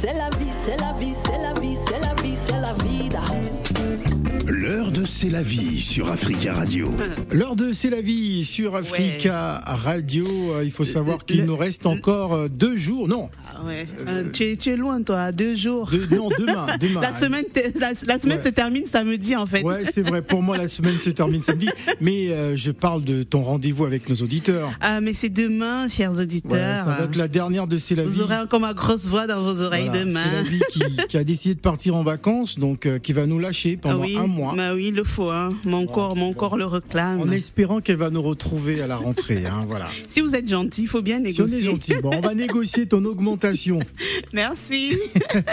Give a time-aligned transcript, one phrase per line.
[0.00, 4.29] c'est la vie, c'est la vie, c'est la vie, c'est la vie, c'est la vida.
[4.46, 6.90] L'heure de C'est la vie sur Africa Radio.
[7.32, 10.26] L'heure de C'est la vie sur Africa Radio.
[10.54, 13.08] Euh, Il faut savoir qu'il Le- nous reste encore euh, deux jours.
[13.08, 13.86] Non, Ah ouais.
[14.08, 15.90] Euh, tu, es, tu es loin, toi, deux jours.
[15.90, 16.66] deux- non demain.
[16.80, 17.00] demain.
[17.00, 17.44] La semaine,
[17.78, 18.44] la, la semaine Ouais.
[18.44, 19.62] se termine samedi, en fait.
[19.62, 20.22] Ouais, c'est vrai.
[20.22, 21.68] Pour moi, la semaine se termine samedi.
[22.00, 24.70] Mais euh, je parle de ton rendez-vous avec nos auditeurs.
[24.80, 26.76] Ah, mais c'est demain, chers Ouais, auditeurs.
[26.78, 28.08] ça va être la dernière de C'est la vie.
[28.08, 30.20] Vous aurez encore ma grosse voix dans vos oreilles Voilà, demain.
[30.24, 33.26] C'est la vie qui, qui a décidé de partir en vacances, donc euh, qui va
[33.26, 34.54] nous lâcher Ah pendant oui, un mois.
[34.56, 35.30] bah oui, il le faut.
[35.30, 35.50] Hein.
[35.64, 37.20] Mon corps, mon corps le réclame.
[37.20, 39.44] En espérant qu'elle va nous retrouver à la rentrée.
[39.46, 39.86] Hein, voilà.
[40.08, 41.58] Si vous êtes gentil, il faut bien Si on négocier.
[41.58, 43.78] est gentil, bon, on va négocier ton augmentation.
[44.32, 44.96] Merci.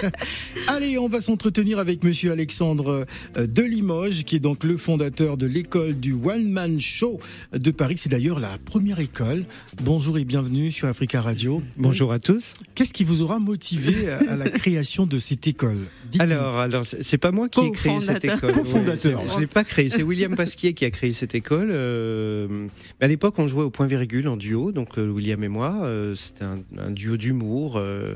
[0.67, 3.05] Allez, on va s'entretenir avec Monsieur Alexandre
[3.37, 7.19] euh, de Limoges, qui est donc le fondateur de l'école du One Man Show
[7.53, 7.95] de Paris.
[7.97, 9.45] C'est d'ailleurs la première école.
[9.81, 11.61] Bonjour et bienvenue sur Africa Radio.
[11.77, 12.53] Bonjour à tous.
[12.75, 15.79] Qu'est-ce qui vous aura motivé à la création de cette école?
[16.19, 18.53] Alors, alors c'est pas moi qui ai créé cette école.
[18.63, 19.89] Je l'ai pas créé.
[19.89, 21.69] C'est William Pasquier qui a créé cette école.
[21.71, 22.67] euh,
[23.01, 25.81] à l'époque, on jouait au point virgule en duo, donc euh, William et moi.
[25.83, 28.15] euh, C'était un, duo d'humour euh,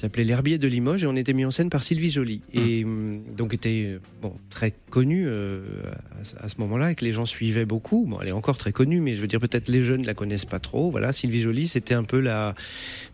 [0.00, 2.40] s'appelait L'Herbier de Limoges et on était mis en scène par Sylvie Joly.
[2.54, 5.60] Et hum, donc était euh, bon très connu euh,
[6.20, 8.06] à, ce- à ce moment-là et que les gens suivaient beaucoup.
[8.08, 10.44] Bon, elle est encore très connue, mais je veux dire peut-être les jeunes la connaissent
[10.44, 10.90] pas trop.
[10.90, 12.54] Voilà, Sylvie Joly, c'était un peu la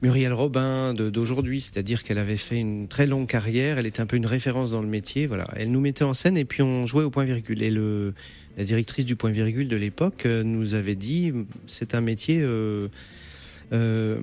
[0.03, 4.17] Muriel Robin d'aujourd'hui, c'est-à-dire qu'elle avait fait une très longue carrière, elle était un peu
[4.17, 5.47] une référence dans le métier, voilà.
[5.57, 7.63] Elle nous mettait en scène et puis on jouait au point virgule.
[7.63, 8.15] Et le,
[8.57, 11.33] la directrice du point virgule de l'époque euh, nous avait dit,
[11.67, 12.89] c'est un métier euh,
[13.73, 14.19] euh,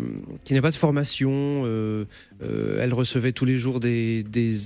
[0.46, 1.32] qui n'a pas de formation.
[1.66, 2.06] euh,
[2.42, 4.58] euh, elle recevait tous les jours des, des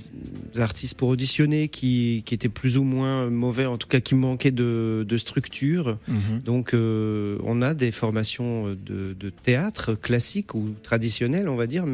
[0.58, 4.50] artistes pour auditionner qui, qui étaient plus ou moins mauvais, en tout cas qui manquaient
[4.50, 5.98] de, de structure.
[6.08, 6.42] Mhm.
[6.44, 11.84] Donc, euh, on a des formations de, de théâtre classique ou traditionnelles, on va dire,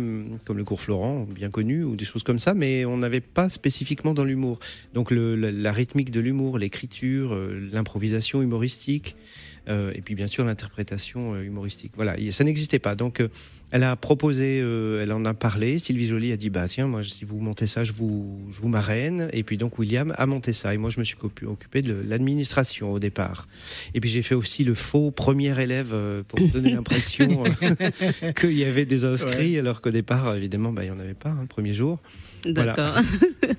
[0.45, 3.49] comme le cours Florent, bien connu, ou des choses comme ça, mais on n'avait pas
[3.49, 4.61] spécifiquement dans l'humour.
[4.95, 7.37] Donc, le- la, la rythmique de l'humour, l'écriture,
[7.73, 9.17] l'improvisation humoristique,
[9.67, 11.93] et puis bien sûr l'interprétation euh, humoristique.
[11.97, 12.95] Voilà, et ça n'existait pas.
[12.95, 13.29] Donc, euh,
[13.71, 15.79] elle a proposé, euh, elle en a parlé.
[15.81, 18.69] Sylvie Joly a dit bah tiens, moi si vous montez ça, je vous, je vous
[18.69, 19.29] marraine.
[19.33, 20.75] Et puis donc William a monté ça.
[20.75, 23.49] Et moi je me suis occu- occupé de l'administration au départ.
[23.95, 28.53] Et puis j'ai fait aussi le faux premier élève euh, pour donner l'impression euh, qu'il
[28.53, 31.39] y avait des inscrits, alors qu'au départ évidemment bah, il y en avait pas hein,
[31.41, 31.99] le premier jour.
[32.55, 32.75] Voilà.
[32.75, 33.03] D'accord.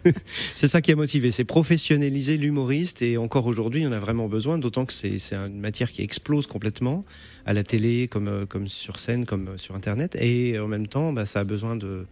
[0.56, 4.00] C'est ça qui a motivé, c'est professionnaliser l'humoriste et encore aujourd'hui, il y en a
[4.00, 7.06] vraiment besoin, d'autant que c'est c'est une matière qui explose complètement
[7.46, 10.88] à la télé, comme, euh, comme sur scène, comme euh, sur Internet, et en même
[10.88, 12.06] temps, bah, ça a besoin de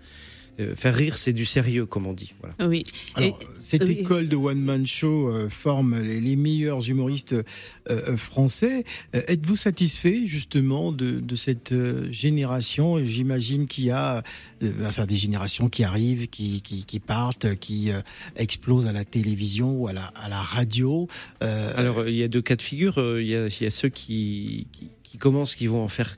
[0.59, 2.33] euh, faire rire, c'est du sérieux, comme on dit.
[2.39, 2.55] Voilà.
[2.69, 2.83] Oui.
[3.15, 3.97] Alors, Et- cette oui.
[4.01, 7.43] école de One Man Show euh, forme les, les meilleurs humoristes euh,
[7.89, 8.83] euh, français.
[9.15, 13.03] Euh, Êtes-vous satisfait justement de, de cette euh, génération?
[13.03, 14.21] J'imagine qu'il y a
[14.61, 18.01] euh, enfin, des générations qui arrivent, qui, qui, qui partent, qui euh,
[18.35, 21.07] explosent à la télévision ou à la, à la radio.
[21.41, 22.97] Euh, Alors, euh, il y a deux cas de figure.
[22.97, 25.87] Euh, Il y a, il y a ceux qui, qui, qui commencent, qui vont en
[25.87, 26.17] faire,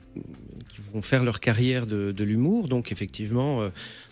[0.68, 2.68] qui vont faire leur carrière de, de l'humour.
[2.68, 3.68] Donc, effectivement, euh,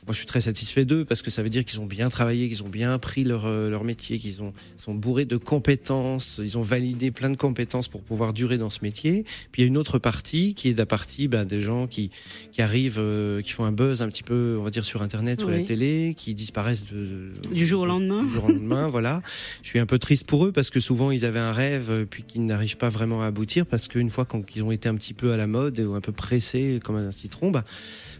[0.07, 2.49] moi, je suis très satisfait d'eux parce que ça veut dire qu'ils ont bien travaillé,
[2.49, 6.59] qu'ils ont bien appris leur, euh, leur métier, qu'ils ont sont bourrés de compétences, ils
[6.59, 9.25] ont validé plein de compétences pour pouvoir durer dans ce métier.
[9.51, 12.11] Puis il y a une autre partie qui est la partie ben, des gens qui,
[12.53, 15.43] qui arrivent, euh, qui font un buzz un petit peu, on va dire, sur Internet
[15.43, 18.23] ou la télé, qui disparaissent de, Du jour au lendemain.
[18.23, 19.23] du jour au lendemain, voilà.
[19.63, 22.05] Je suis un peu triste pour eux parce que souvent ils avaient un rêve euh,
[22.05, 24.95] puis qu'ils n'arrivent pas vraiment à aboutir parce qu'une fois quand ils ont été un
[24.97, 27.65] petit peu à la mode ou un peu pressés comme un citron, bah,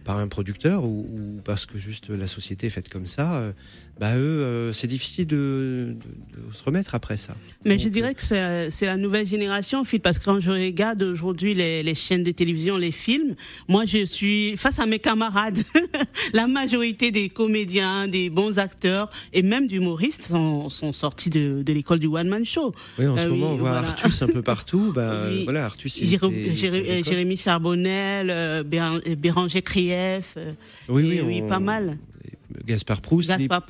[0.05, 3.53] par un producteur ou, parce que juste la société est faite comme ça, euh,
[4.01, 7.35] bah eux euh, c'est difficile de, de- de se remettre après ça.
[7.65, 11.55] Mais Donc, je dirais que c'est la nouvelle génération, parce que quand je regarde aujourd'hui
[11.55, 13.37] les, les chaînes de télévision, les films,
[13.69, 15.59] moi je suis face à mes camarades.
[16.35, 21.73] la majorité des comédiens, des bons acteurs et même d'humoristes sont, sont sortis de, de
[21.73, 22.73] l'école du One Man Show.
[22.99, 23.89] Oui, en ce oui, moment on voit voilà.
[23.89, 24.93] Artus un peu partout.
[24.95, 25.45] Bah, Oui.
[25.45, 25.99] voilà, Artus.
[26.01, 30.53] il Jéré- Jéré- Jérémy Charbonnel, euh, Béran- euh, Béranger Krief, euh,
[30.89, 31.13] l'école.
[31.13, 31.97] et oui, on- pas mal.
[32.65, 33.29] Gaspard Proust.
[33.29, 33.63] Gaspard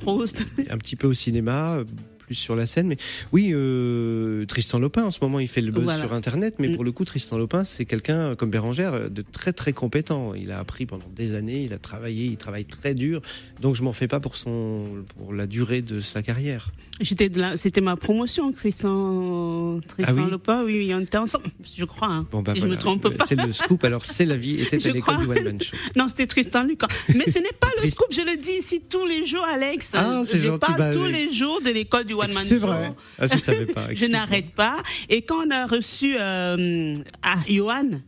[0.69, 1.77] un petit peu au cinéma,
[2.25, 2.87] plus sur la scène.
[2.87, 2.97] Mais
[3.31, 6.01] oui, euh, Tristan Lopin, en ce moment, il fait le buzz Voilà.
[6.03, 6.55] sur Internet.
[6.59, 6.75] Mais Mm.
[6.75, 10.33] pour le coup, Tristan Lopin, c'est quelqu'un comme Bérangère euh, de très très compétent.
[10.33, 13.21] Il a appris pendant des années, il a travaillé, il travaille très dur.
[13.61, 14.85] Donc je m'en fais pas pour son
[15.17, 16.71] pour la durée de sa carrière.
[17.01, 20.63] J'étais de la- c'était ma promotion, Tristan, Tristan Ah oui Lopin.
[20.63, 21.45] Oui, on était ensemble,
[21.77, 22.07] je crois.
[22.07, 22.75] hein, Bon bah si je voilà.
[22.75, 23.25] me trompe pas.
[23.27, 23.83] C'est le scoop.
[23.83, 24.55] Alors c'est la vie.
[24.61, 25.75] Était Je à l'école du One Man Show.
[25.95, 26.87] Non, c'était Tristan Lucas.
[27.09, 29.91] Mais ce n'est pas le scoop, je le dis ici tous les jours, Alex.
[29.93, 31.11] Ah, c'est je gentil, parle bah tous oui.
[31.11, 32.91] les jours de l'école du One Man C'est vrai.
[33.19, 33.87] Ah, je savais pas.
[33.93, 34.81] Je n'arrête pas.
[35.09, 38.01] Et quand on a reçu euh, ah, Johan,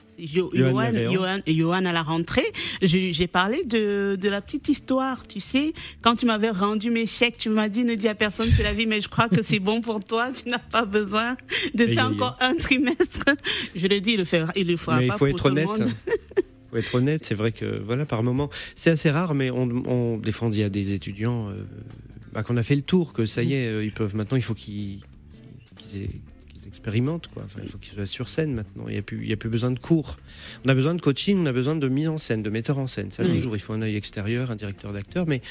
[1.47, 2.51] Johan à la rentrée,
[2.81, 5.73] j'ai parlé de, de la petite histoire, tu sais.
[6.01, 8.73] Quand tu m'avais rendu mes chèques, tu m'as dit ne dis à personne c'est la
[8.73, 10.31] vie, mais je crois que c'est bon pour toi.
[10.31, 11.37] Tu n'as pas besoin
[11.73, 13.25] de faire encore un trimestre.
[13.75, 15.45] Je le dis, il le fera, il le fera Mais il pas faut pour être
[15.45, 15.65] honnête.
[15.67, 15.87] monde.
[16.71, 20.17] faut être honnête, c'est vrai que voilà, par moment, c'est assez rare, mais on, on
[20.17, 21.63] des fois, on dit à des étudiants euh,
[22.37, 24.43] bah, qu'on a fait le tour, que ça y est, euh, ils peuvent maintenant, il
[24.43, 24.99] faut qu'ils
[25.95, 26.07] aient-
[26.67, 27.41] expérimentent, quoi.
[27.45, 28.87] Enfin, il faut qu'ils soient sur scène maintenant.
[28.87, 30.17] Il n'y a plus, il y a plus besoin de cours.
[30.63, 32.85] On a besoin de coaching, on a besoin de mise en scène, de metteur en
[32.85, 33.09] scène.
[33.09, 33.33] Ça Oui.
[33.33, 35.41] toujours, il faut un œil extérieur, un directeur d'acteur, mais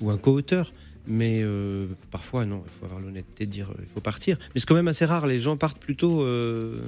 [0.00, 0.72] ou un co-auteur.
[1.06, 4.38] Mais euh, parfois, non, il faut avoir l'honnêteté de dire, euh, il faut partir.
[4.54, 5.26] Mais c'est quand même assez rare.
[5.26, 6.78] Les gens partent plutôt euh,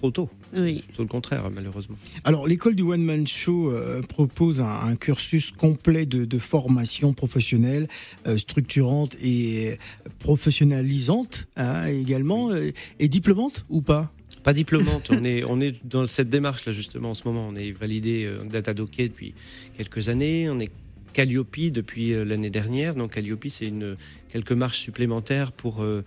[0.00, 0.30] trop tôt.
[0.56, 0.82] Oui.
[0.94, 1.96] Tout le contraire, malheureusement.
[2.24, 7.12] Alors, l'école du One Man Show euh, propose un, un cursus complet de, de formation
[7.12, 7.86] professionnelle,
[8.26, 9.76] euh, structurante et
[10.18, 14.10] professionnalisante hein, également, euh, et diplômante ou pas?
[14.42, 17.46] Pas diplômante, on est, on est dans cette démarche là justement en ce moment.
[17.48, 19.34] On est validé euh, Datadoké depuis
[19.76, 20.70] quelques années, on est
[21.12, 22.94] Calliope depuis euh, l'année dernière.
[22.94, 23.96] Donc Calliope, c'est une
[24.32, 26.02] quelques marches supplémentaires pour euh,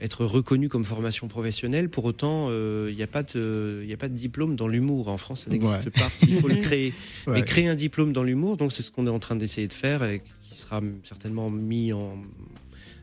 [0.00, 1.88] être reconnu comme formation professionnelle.
[1.88, 4.68] Pour autant, euh, il n'y a pas de, il y a pas de diplôme dans
[4.68, 5.90] l'humour en France, ça n'existe Ouais.
[5.90, 6.10] pas.
[6.26, 6.92] Il faut le créer.
[7.26, 7.40] Ouais.
[7.40, 9.72] Et créer un diplôme dans l'humour, donc c'est ce qu'on est en train d'essayer de
[9.72, 12.18] faire et qui sera certainement mis en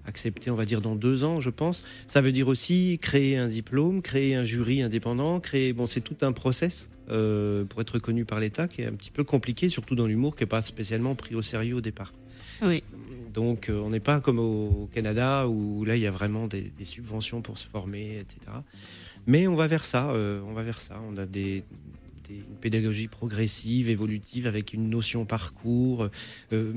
[0.06, 1.82] accepté, on va dire, dans deux ans, je pense.
[2.08, 5.72] Ça veut dire aussi créer un diplôme, créer un jury indépendant, créer.
[5.74, 9.12] Bon, c'est tout un process euh, pour être reconnu par l'État qui est un petit
[9.12, 12.14] peu compliqué, surtout dans l'humour, qui n'est pas spécialement pris au sérieux au départ.
[12.62, 12.84] Oui.
[13.34, 16.72] Donc, euh, on n'est pas comme au Canada où là, il y a vraiment des,
[16.78, 18.38] des subventions pour se former, etc.
[19.26, 20.12] Mais on va vers ça.
[20.12, 21.02] euh, on va vers ça.
[21.12, 21.64] On a des,
[22.30, 26.10] des- une pédagogie progressive, évolutive, avec une notion parcours,
[26.54, 26.72] euh,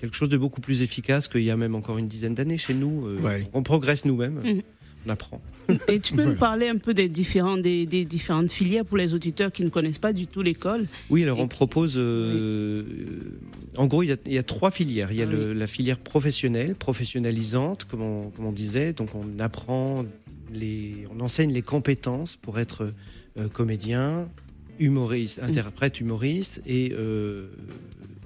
[0.00, 2.74] quelque chose de beaucoup plus efficace qu'il y a même encore une dizaine d'années chez
[2.74, 3.06] nous.
[3.06, 3.44] euh, Ouais.
[3.52, 4.40] On progresse nous-mêmes.
[4.42, 4.62] Mhm.
[5.08, 5.40] On apprend.
[5.88, 6.30] Et tu peux Voilà.
[6.32, 9.70] nous parler un peu des, différents, des, des différentes filières pour les auditeurs qui ne
[9.70, 11.94] connaissent pas du tout l'école Oui, alors on propose.
[11.96, 12.82] euh,
[13.76, 15.10] En gros, il y, a, il y a trois filières.
[15.12, 18.92] Il y a Ah le- la filière professionnelle, professionnalisante, comme on, comme on disait.
[18.92, 20.04] Donc, on apprend,
[20.52, 22.92] les, on enseigne les compétences pour être
[23.38, 24.28] euh, comédien,
[24.78, 27.46] humoriste, interprète, humoriste et euh,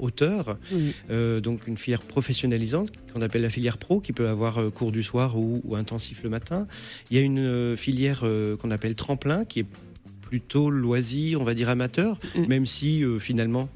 [0.02, 0.58] auteur.
[0.72, 0.93] Oui.
[1.10, 4.93] Euh, donc, une filière professionnalisante qu'on appelle la filière pro, qui peut avoir euh, cours
[4.93, 6.66] du soir ou, ou intensif le matin.
[7.10, 8.25] Il y a une euh, filière
[8.60, 9.66] qu'on appelle tremplin, qui est
[10.20, 12.46] plutôt loisir, on va dire amateur, Mm.
[12.49, 13.69] même si euh, finalement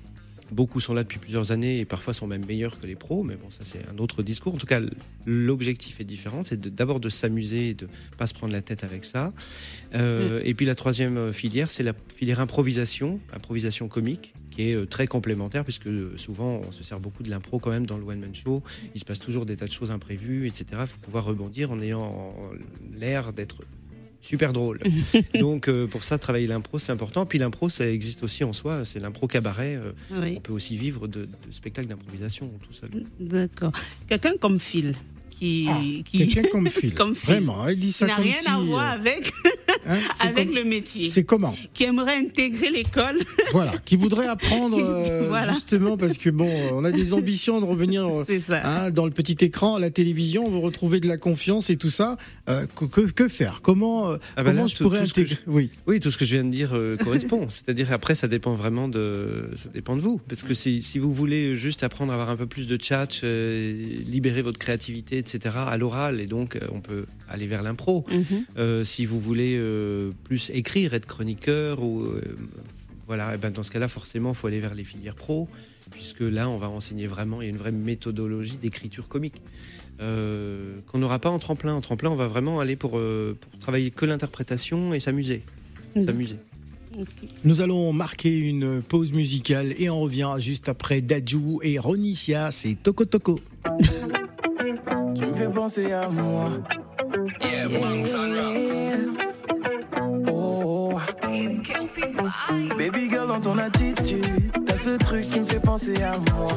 [0.53, 3.37] beaucoup sont là depuis plusieurs années et parfois sont même meilleurs que les pros, mais
[3.37, 4.55] bon, ça c'est un autre discours.
[4.55, 4.81] En tout cas,
[5.25, 9.05] l'objectif est différent, c'est d'abord de s'amuser et de pas se prendre la tête avec
[9.05, 9.33] ça.
[9.95, 14.75] Euh, Et puis la troisième euh, filière, c'est la filière improvisation, improvisation comique, qui est
[14.75, 18.05] euh, très complémentaire puisque souvent on se sert beaucoup de l'impro quand même dans le
[18.05, 18.63] one man show.
[18.95, 20.67] Il se passe toujours des tas de choses imprévues, etc.
[20.83, 22.33] Il faut pouvoir rebondir en ayant
[22.95, 23.63] l'air d'être
[24.21, 24.81] super drôle.
[25.41, 27.27] Donc euh, pour ça, travailler l'impro, c'est important.
[27.27, 28.85] Puis l'impro, ça existe aussi en soi.
[28.85, 29.77] C'est l'impro cabaret.
[29.77, 30.35] euh, Oui.
[30.37, 32.91] on peut aussi vivre de, de spectacles d'improvisation tout seul.
[33.21, 33.73] D'accord.
[34.09, 34.95] Quelqu'un comme Phil,
[35.39, 36.95] qui, Ah, qui, Quelqu'un comme Phil.
[36.95, 37.27] Comme Phil.
[37.35, 39.33] Vraiment, il dit qui ça n'a rien si, à voir euh, avec,
[39.87, 43.19] hein, avec comme- le métier, C'est comment qui aimerait intégrer l'école.
[43.53, 45.53] Voilà, qui voudrait apprendre euh, Voilà.
[45.53, 48.07] justement parce que bon, on a des ambitions de revenir
[48.41, 48.61] ça.
[48.65, 51.77] hein, dans le petit écran, à la télévision, on veut retrouver de la confiance et
[51.77, 52.17] tout ça.
[52.49, 53.61] Euh, que, que- faire?
[53.63, 55.37] Comment, Ah bah comment là, je tout- pourrais tout intégrer?
[55.47, 57.47] Oui, Oui, tout ce que je viens de dire euh, correspond.
[57.49, 60.21] C'est-à-dire après, ça dépend vraiment de, ça dépend de vous.
[60.29, 63.09] Parce que si, si vous voulez juste apprendre à avoir un peu plus de chat,
[63.25, 63.73] euh,
[64.07, 65.57] libérer votre créativité, etc.
[65.59, 68.05] à l'oral, et donc euh, on peut aller vers l'impro.
[68.11, 68.25] Mhm.
[68.59, 72.21] Euh, si vous voulez euh, plus écrire, être chroniqueur ou euh,
[73.07, 75.49] voilà, et ben dans ce cas-là, forcément, il faut aller vers les filières pro,
[75.91, 77.41] puisque là, on va enseigner vraiment.
[77.41, 79.41] Il y a une vraie méthodologie d'écriture comique
[80.01, 81.73] euh, qu'on n'aura pas en tremplin.
[81.75, 85.43] En tremplin, on va vraiment aller pour, euh, pour travailler que l'interprétation et s'amuser,
[85.95, 86.07] Mhm.
[86.07, 86.37] s'amuser.
[87.45, 92.75] nous allons marquer une pause musicale et on revient juste après Dadju et Ronicia, c'est
[92.83, 93.39] Toko Toko.
[95.17, 96.51] Tu me fais penser à moi.
[100.29, 100.99] Oh,
[102.77, 106.49] baby girl, dans ton attitude, t'as ce truc qui me fait penser à moi.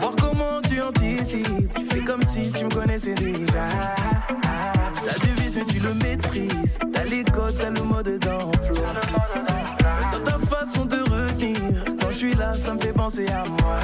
[0.00, 3.68] Voir comment tu anticipes, tu fais comme si tu me connaissais déjà.
[5.02, 6.78] T'as du vice, mais tu le maîtrises.
[6.92, 8.88] T'as les codes, t'as le mode d'emploi.
[10.12, 13.78] Dans ta façon de retenir, quand je suis là, ça me fait penser à moi.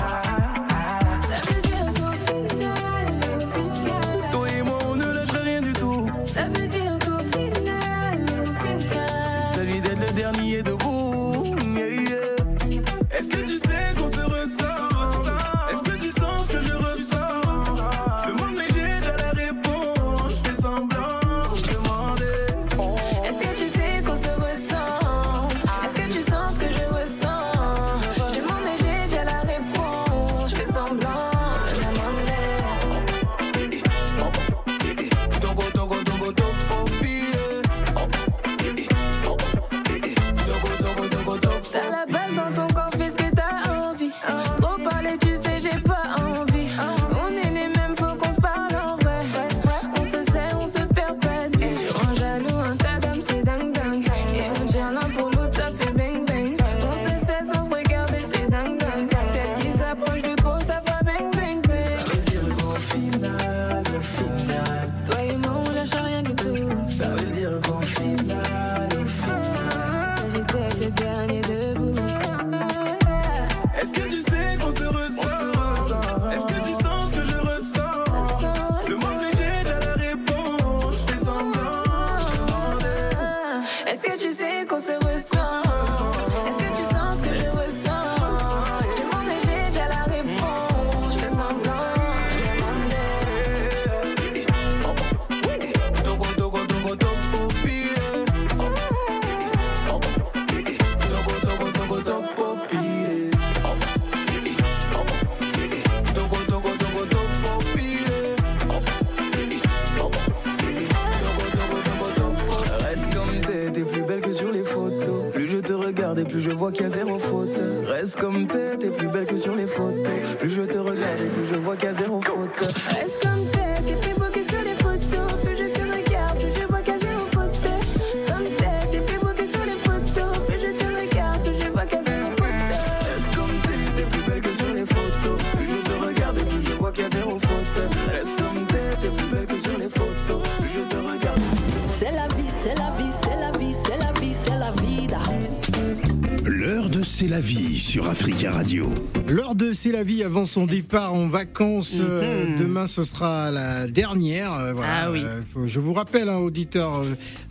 [147.19, 148.89] C'est la vie sur Africa Radio.
[149.27, 151.97] L'heure de C'est la vie avant son départ en vacances.
[151.99, 154.53] euh, demain, ce sera la dernière.
[154.55, 154.93] euh, voilà.
[155.07, 155.23] Ah oui.
[155.25, 157.05] Euh, je vous rappelle, hein, auditeur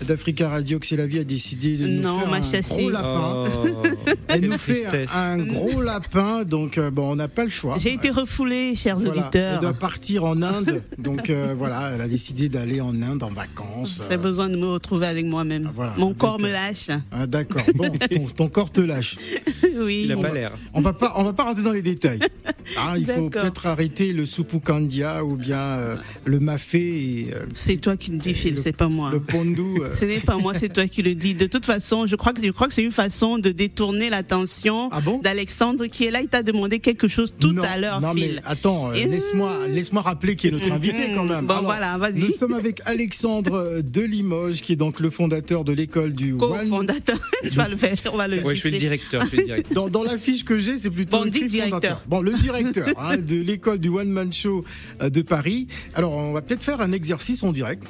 [0.08, 2.90] d'Africa Radio, que C'est la vie a décidé de nous Non, faire ma un gros
[2.90, 3.44] lapin.
[3.66, 3.84] Oh,
[4.30, 5.12] Elle nous fait tristesse.
[5.14, 7.76] un, gros lapin, donc bon, on n'a pas le choix.
[7.78, 9.12] J'ai été refoulée, chers Voilà.
[9.16, 9.60] Elle auditeurs.
[9.60, 14.00] doit partir en Inde, donc euh, voilà, elle a décidé d'aller en Inde en vacances.
[14.10, 15.66] J'ai besoin de me retrouver avec moi-même.
[15.68, 15.94] Ah, voilà.
[15.98, 16.88] Mon corps me lâche.
[17.12, 17.64] ah, D'accord.
[17.76, 19.18] Bon, ton, ton corps te lâche.
[19.78, 20.04] oui.
[20.06, 20.52] Il on pas va- l'air.
[20.74, 22.20] On va pas, on va pas rentrer dans les détails.
[22.78, 25.96] Ah, il faut peut-être arrêter le soupukandia ou bien euh,
[26.26, 29.10] le mafé euh, C'est toi qui le dis, Phil, c'est pas moi.
[29.10, 29.62] le pondu.
[29.82, 29.90] euh.
[29.94, 31.34] Ce n'est pas moi, c'est toi qui le dis.
[31.34, 34.90] De toute façon, je crois que je crois que c'est une façon de détourner l'attention
[34.92, 35.20] Ah bon?
[35.20, 36.20] d'Alexandre qui est là.
[36.22, 38.42] Il t'a demandé quelque chose tout non, à l'heure, Non mais Phil.
[38.46, 41.46] attends, euh, Et- laisse-moi laisse-moi rappeler qui est notre invité quand même.
[41.46, 42.20] Bon, voilà, vas-y.
[42.20, 46.40] Nous sommes avec Alexandre de Limoges qui est donc le fondateur de l'école du One.
[46.40, 47.18] Co-fondateur.
[47.44, 49.24] tu vas le faire, on va le Ouais, je suis le directeur.
[49.32, 49.74] Je suis le.
[49.74, 51.70] Dans, dans la fiche que j'ai, c'est plutôt dis directeur.
[51.70, 52.02] fondateur.
[52.08, 54.64] Bon, le directeur hein, de l'école du One Man Show
[55.02, 55.68] euh, de Paris.
[55.94, 57.84] Alors, on va peut-être faire un exercice en direct.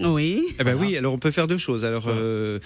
[0.00, 0.42] Oui.
[0.60, 1.84] Eh ben oui, alors on peut faire deux choses.
[1.84, 2.58] Alors, euh,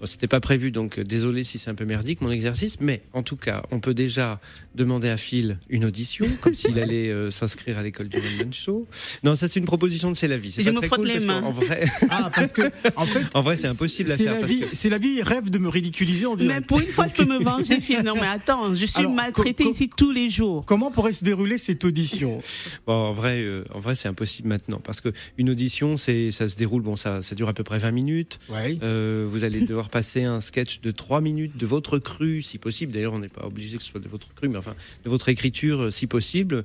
[0.00, 3.02] bon, c'était pas prévu, donc euh, désolé si c'est un peu merdique mon exercice, mais
[3.12, 4.40] en tout cas, on peut déjà
[4.74, 8.52] demander à Phil une audition, comme s'il allait euh, s'inscrire à l'école du One Man
[8.52, 8.86] Show.
[9.22, 10.50] Non, ça c'est une proposition de C'est la vie.
[10.52, 11.40] C'est Je pas me très frotte cool les mains.
[11.42, 12.62] qu'en vrai, Ah, parce que
[12.96, 14.98] en fait, en vrai, c'est impossible à c'est faire la parce vie, que c'est la
[14.98, 16.66] vie rêve de me ridiculiser en Mais direct.
[16.66, 18.00] pour une fois, je peux me venger, Phil.
[18.04, 20.64] Non, mais attends, je suis Alors, co- ici tous les jours.
[20.64, 22.40] Comment pourrait se dérouler cette audition?
[22.86, 26.48] Bon, en vrai, euh, en vrai, c'est impossible maintenant parce que une audition, c'est, ça
[26.48, 26.71] se déroule.
[26.80, 28.38] Bon, ça, ça dure à peu près 20 minutes.
[28.48, 28.78] Ouais.
[28.82, 32.92] Euh, vous allez devoir passer un sketch de 3 minutes de votre cru, si possible.
[32.92, 34.74] D'ailleurs, on n'est pas obligé que ce soit de votre cru, mais enfin,
[35.04, 36.64] de votre écriture, euh, si possible.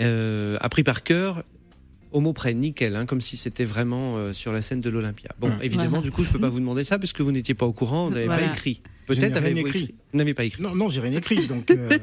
[0.00, 1.42] Euh, appris par cœur,
[2.12, 5.30] au mot près, nickel, hein, comme si c'était vraiment euh, sur la scène de l'Olympia.
[5.40, 5.58] Bon, Hum.
[5.62, 6.02] évidemment, Voilà.
[6.04, 8.14] du coup, je peux pas vous demander ça puisque vous n'étiez pas au courant, vous
[8.14, 8.46] n'avez Voilà.
[8.48, 8.80] pas écrit.
[9.06, 9.94] Peut-être rien avez-vous écrit.
[10.14, 10.62] n'avez pas écrit.
[10.62, 11.46] Non, non, j'ai rien écrit.
[11.46, 11.98] Donc, euh,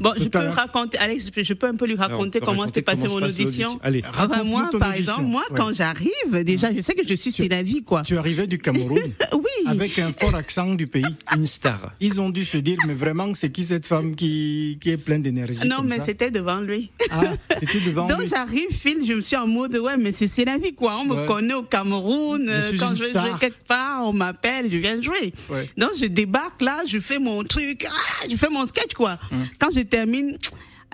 [0.00, 3.22] Bon, je peux raconter, Alex, je peux un peu lui raconter comment s'était passée mon
[3.22, 3.78] audition.
[3.82, 4.02] Allez.
[4.04, 5.12] Ah Raconte-nous moi, ton par audition.
[5.14, 5.56] exemple, moi, Ouais.
[5.56, 8.02] quand j'arrive, déjà, je sais que je suis la vie, quoi.
[8.02, 8.98] tu arrivais du Cameroun
[9.32, 9.42] Oui.
[9.66, 11.04] avec un fort accent du pays.
[11.36, 11.92] Une star.
[12.00, 15.22] Ils ont dû se dire, mais vraiment, c'est qui cette femme qui, qui est pleine
[15.22, 16.90] d'énergie Non, comme mais c'était devant lui.
[17.10, 17.22] Ah,
[17.60, 18.28] c'était devant Donc lui.
[18.28, 20.96] j'arrive, Phil, je me suis en mode, ouais, mais c'est la vie, quoi.
[21.00, 21.26] On me Ouais.
[21.26, 22.50] connaît au Cameroun.
[22.50, 25.32] Je suis Quand une je vais jouer quelque part, on m'appelle, je viens jouer.
[25.78, 29.18] Donc je débarque là, je fais mon truc, ah, je fais mon sketch, quoi.
[29.32, 29.46] Hum.
[29.58, 30.36] Quand je termine,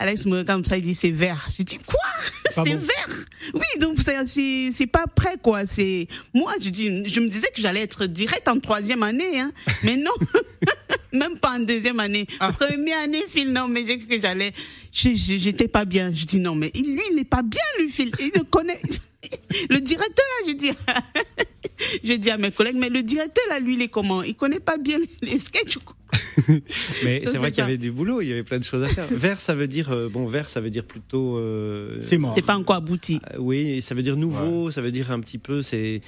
[0.00, 1.46] Alex me regarde comme ça, il dit c'est vert.
[1.56, 2.00] Je dis quoi?
[2.64, 3.08] C'est vert?
[3.54, 5.66] Oui, donc c'est- pas prêt, quoi.
[5.66, 9.52] C'est moi, je dis, je me disais que j'allais être direct en troisième année, hein.
[9.84, 10.10] Mais non.
[11.12, 12.26] Même pas en deuxième année.
[12.40, 12.52] Ah.
[12.52, 14.52] Première année, Phil, non, mais j'ai que j'allais.
[14.92, 16.12] J'étais pas bien.
[16.14, 18.10] Je dis non, mais il- lui, il n'est pas bien, lui, Phil.
[18.18, 18.80] Il ne connaît.
[19.70, 20.70] Le directeur, là, je dis.
[22.04, 24.22] je dis à mes collègues, mais le directeur, là, lui, il est comment?
[24.22, 25.78] Il connaît pas bien les sketchs.
[27.04, 28.86] Mais c'est vrai qu'il y avait du boulot, il y avait plein de choses à
[28.88, 29.06] faire.
[29.10, 31.36] Vert, ça veut dire euh, bon, vert, ça veut dire plutôt.
[31.38, 32.32] euh, C'est mort.
[32.34, 33.20] C'est pas encore abouti.
[33.32, 36.00] euh, oui, ça veut dire nouveau, ça veut dire un petit peu, c'est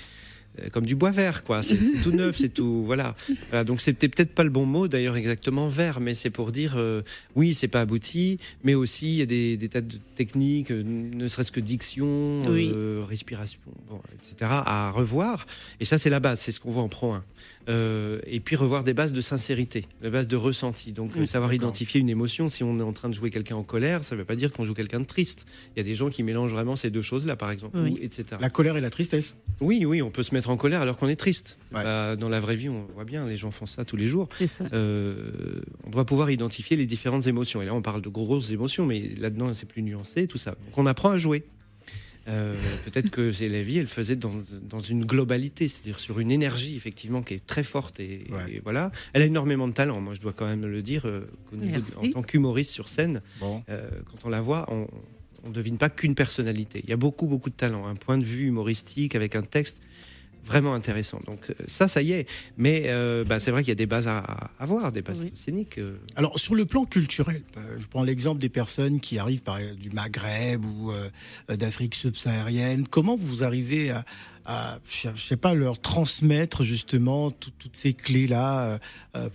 [0.58, 1.62] euh, comme du bois vert, quoi.
[1.62, 3.14] C'est c'est tout neuf, c'est tout, voilà.
[3.48, 6.74] Voilà, donc c'était peut-être pas le bon mot, d'ailleurs exactement vert, mais c'est pour dire,
[6.76, 7.00] euh,
[7.36, 10.82] oui, c'est pas abouti, mais aussi il y a des, des tas de techniques, euh,
[10.84, 12.70] ne serait-ce que diction, Oui.
[12.74, 14.50] euh, respiration, bon, etc.
[14.50, 15.46] à revoir.
[15.80, 17.24] Et ça, c'est la base, c'est ce qu'on voit en pro 1.
[17.68, 20.92] Euh, et puis revoir des bases de sincérité, des bases de ressenti.
[20.92, 22.50] Donc savoir identifier une émotion.
[22.50, 24.52] Si on est en train de jouer quelqu'un en colère, ça ne veut pas dire
[24.52, 25.46] qu'on joue quelqu'un de triste.
[25.74, 27.92] Il y a des gens qui mélangent vraiment ces deux choses-là, par exemple, Oui.
[27.92, 28.24] ou etc.
[28.40, 29.34] La colère et la tristesse.
[29.60, 31.58] Oui, oui, on peut se mettre en colère alors qu'on est triste.
[31.70, 31.82] C'est Ouais.
[31.82, 34.28] pas- dans la vraie vie, on voit bien, les gens font ça tous les jours.
[34.36, 34.64] C'est ça.
[34.72, 35.30] Euh,
[35.84, 37.62] on doit pouvoir identifier les différentes émotions.
[37.62, 40.50] Et là, on parle de grosses émotions, mais là-dedans, c'est plus nuancé, tout ça.
[40.50, 41.44] Donc, on apprend à jouer.
[42.28, 46.30] Euh, Peut-être que c'est la vie, elle faisait dans, dans une globalité, c'est-à-dire sur une
[46.30, 48.54] énergie effectivement qui est très forte et, Ouais.
[48.54, 48.90] et voilà.
[49.12, 50.00] Elle a énormément de talent.
[50.00, 51.06] Moi, je dois quand même le dire.
[51.06, 51.22] euh,
[51.96, 53.62] en tant qu'humoriste sur scène, Bon.
[53.68, 54.86] euh, quand on la voit, on
[55.44, 56.82] on ne devine pas qu'une personnalité.
[56.84, 59.80] Il y a beaucoup, beaucoup de talent, un point de vue humoristique avec un texte
[60.44, 61.20] vraiment intéressant.
[61.26, 62.26] Donc euh, ça, ça y est.
[62.56, 65.20] Mais euh, bah, c'est vrai qu'il y a des bases à, à avoir, des bases
[65.22, 65.32] Oui.
[65.34, 65.78] scéniques.
[65.78, 65.96] euh.
[66.16, 67.42] Alors sur le plan culturel,
[67.78, 71.08] je prends l'exemple des personnes qui arrivent par du Maghreb ou euh,
[71.48, 72.86] d'Afrique subsaharienne.
[72.88, 74.04] Comment vous arrivez à,
[74.44, 78.78] à je je sais pas, leur transmettre justement tout- toutes ces clés là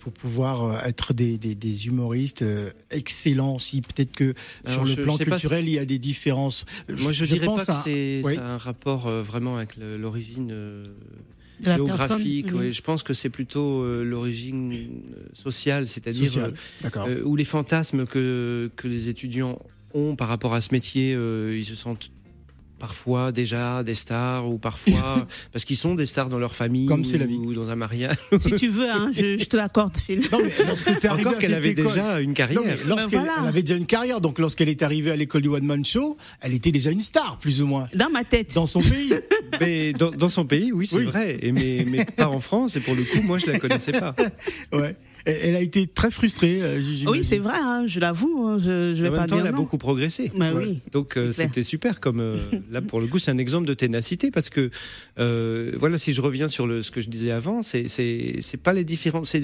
[0.00, 3.80] pour pouvoir euh, être des, des, des humoristes euh, excellents aussi.
[3.80, 4.34] Peut-être que
[4.66, 6.64] sur le je plan pas culturel, il y a des différences.
[6.88, 8.36] Moi, je, dirais pas pense que à- c'est oui.
[8.36, 10.84] un rapport euh, vraiment avec l'origine euh,
[11.60, 12.46] géographique.
[12.46, 12.72] personne, ouais.
[12.72, 16.54] Je pense que c'est plutôt euh, l'origine euh, sociale, c'est-à-dire Social.
[16.84, 19.58] euh, euh, ou les fantasmes que, que les étudiants
[19.94, 21.14] ont par rapport à ce métier.
[21.14, 22.10] euh, ils se sentent
[22.78, 27.00] parfois déjà des stars ou parfois parce qu'ils sont des stars dans leur famille Comme
[27.00, 27.36] ou, c'est la vie.
[27.36, 28.16] ou dans un mariage.
[28.38, 30.20] Si tu veux, hein, je, je te l'accorde, Phil.
[30.32, 32.62] Non, mais lorsque Encore qu'elle avait école- déjà une carrière.
[32.86, 33.34] Lorsqu'elle Ben voilà.
[33.42, 36.16] elle avait déjà une carrière, donc lorsqu'elle est arrivée à l'école du One Man Show,
[36.40, 38.54] elle était déjà une star, plus ou moins, Dans ma tête.
[38.54, 39.12] dans son pays.
[39.60, 41.04] Mais dans, dans son pays, oui, c'est Oui.
[41.04, 41.38] vrai.
[41.42, 42.76] Et mais, mais pas en France.
[42.76, 44.14] Et pour le coup, moi, je la connaissais pas.
[44.72, 44.94] Ouais.
[45.28, 46.60] Elle elle a été très frustrée.
[46.62, 46.80] euh.
[47.06, 48.46] Oui, c'est vrai, hein, je l'avoue.
[48.46, 49.58] hein, je, je vais en pas même temps, dire elle a non.
[49.58, 50.32] beaucoup progressé.
[50.34, 50.80] Bah oui.
[50.92, 52.36] Donc euh, c'était super comme euh,
[52.70, 54.70] là pour le coup c'est un exemple de ténacité parce que
[55.18, 58.56] euh, voilà si je reviens sur le, ce que je disais avant c'est c'est c'est
[58.56, 59.42] pas les différences c'est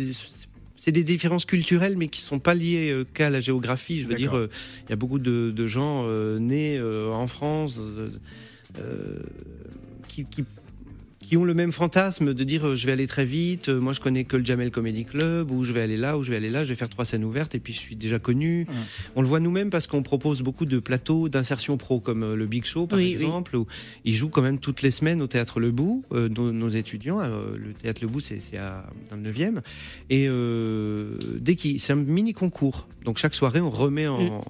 [0.81, 4.15] c'est des différences culturelles mais qui sont pas liées euh, qu'à la géographie je veux
[4.15, 4.49] dire euh,
[4.87, 8.09] il y a beaucoup de, de gens euh, nés euh, en France euh,
[8.79, 9.19] euh,
[10.09, 10.45] qui, qui
[11.25, 13.93] qui ont le même fantasme de dire euh, je vais aller très vite, euh, moi
[13.95, 16.37] je connais que le Jamel Comedy Club, ou je vais aller là, ou je vais
[16.37, 18.67] aller là, je vais faire trois scènes ouvertes et puis je suis déjà connu.
[19.17, 22.47] On le voit nous-mêmes parce qu'on propose beaucoup de plateaux d'insertion pro comme euh, le
[22.47, 23.13] Big Show par Oui, oui.
[23.13, 23.67] exemple, où
[24.05, 27.21] ils jouent quand même toutes les semaines au Théâtre Le Bout, euh, nos, nos étudiants.
[27.21, 29.61] euh, le Théâtre Le Bout c'est c'est à- dans le 9e.
[30.11, 34.21] Et euh, dès qu'il c'est un mini concours, donc chaque soirée on remet en...
[34.23, 34.41] Mm.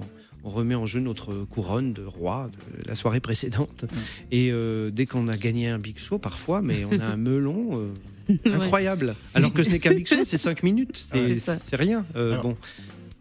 [0.45, 3.87] On remet en jeu notre couronne de roi de la soirée précédente.
[4.31, 7.81] Et euh, dès qu'on a gagné un Big Show, parfois, mais on a un melon
[8.29, 9.15] euh, incroyable.
[9.35, 11.09] Alors que ce n'est qu'un Big Show, c'est 5 minutes.
[11.11, 12.05] C'est rien.
[12.17, 12.57] Euh, Alors, bon.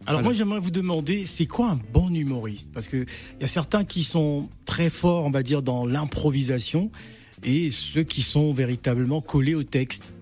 [0.06, 0.22] Alors Voilà.
[0.22, 2.68] moi j'aimerais vous demander, c'est quoi un bon humoriste?
[2.74, 2.98] Parce que
[3.38, 6.90] il y a certains qui sont très forts, on va dire, dans l'improvisation,
[7.42, 10.12] et ceux qui sont véritablement collés au texte.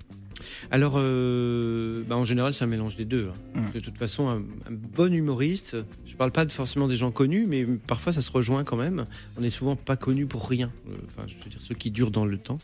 [0.70, 3.28] Alors, euh, bah, en général, c'est un mélange des deux.
[3.28, 3.58] hein.
[3.58, 3.70] Hum.
[3.74, 5.76] De toute façon, un, un bon humoriste,
[6.06, 9.06] je parle pas de forcément des gens connus, mais parfois ça se rejoint quand même.
[9.36, 10.70] On n'est souvent pas connu pour rien.
[10.88, 12.58] Euh, Enfin, je veux dire, ceux qui durent dans le temps.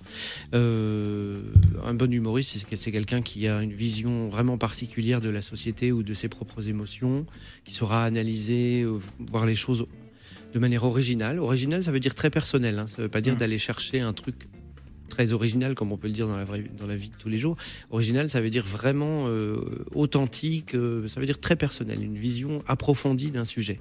[0.54, 1.38] Euh,
[1.84, 6.02] un bon humoriste, c'est- quelqu'un qui a une vision vraiment particulière de la société ou
[6.02, 7.26] de ses propres émotions,
[7.64, 8.86] qui saura analyser,
[9.30, 9.84] voir les choses
[10.54, 11.38] de manière originale.
[11.38, 12.78] Original, ça veut dire très personnel.
[12.78, 12.86] Hein.
[12.86, 13.38] Ça veut pas dire Hum.
[13.38, 14.48] d'aller chercher un truc
[15.08, 17.28] très original comme on peut le dire dans la, vraie, dans la vie de tous
[17.28, 17.56] les jours.
[17.90, 19.56] Original, ça veut dire vraiment euh,
[19.94, 23.78] authentique, euh, ça veut dire très personnel, une vision approfondie d'un sujet.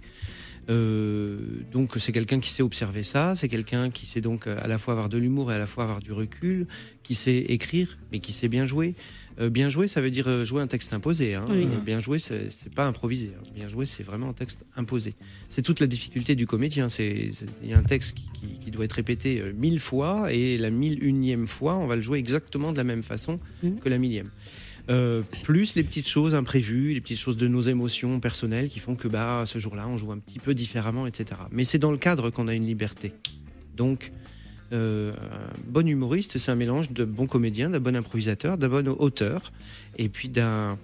[0.70, 1.38] Euh,
[1.72, 4.94] donc c'est quelqu'un qui sait observer ça, c'est quelqu'un qui sait donc à la fois
[4.94, 6.68] avoir de l'humour et à la fois avoir du recul,
[7.04, 8.96] qui sait écrire mais qui sait bien jouer.
[9.40, 11.36] Euh, bien jouer, ça veut dire euh, jouer un texte imposé.
[11.36, 11.46] hein.
[11.50, 11.66] Oui.
[11.72, 13.32] Euh, bien jouer, c'est pas improvisé.
[13.40, 13.44] hein.
[13.54, 15.14] Bien jouer, c'est vraiment un texte imposé.
[15.48, 16.88] C'est toute la difficulté du comédien.
[17.00, 17.32] Il
[17.70, 21.04] y a un texte qui, qui- qui doit être répété mille fois et la mille
[21.04, 23.80] unième fois, on va le jouer exactement de la même façon Mhm.
[23.80, 24.30] que la millième.
[24.90, 28.96] Euh, plus les petites choses imprévues, les petites choses de nos émotions personnelles qui font
[28.96, 31.42] que bah ce jour-là on joue un petit peu différemment, etc.
[31.52, 33.12] Mais c'est dans le cadre qu'on a une liberté.
[33.76, 34.12] Donc
[34.74, 38.88] euh, un bon humoriste, c'est un mélange de bon comédien, d'un bon improvisateur, d'un bon
[39.00, 39.52] auteur,
[39.98, 40.78] et puis d'un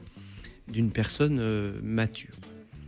[0.69, 2.31] d'une personne euh, mature.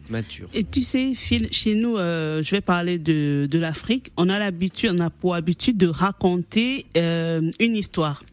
[0.10, 0.48] Mature.
[0.54, 4.12] Et tu sais, Phil, chez nous, euh, je vais parler de, de l'Afrique.
[4.18, 8.24] On a l'habitude, on a pour habitude de raconter euh, une histoire.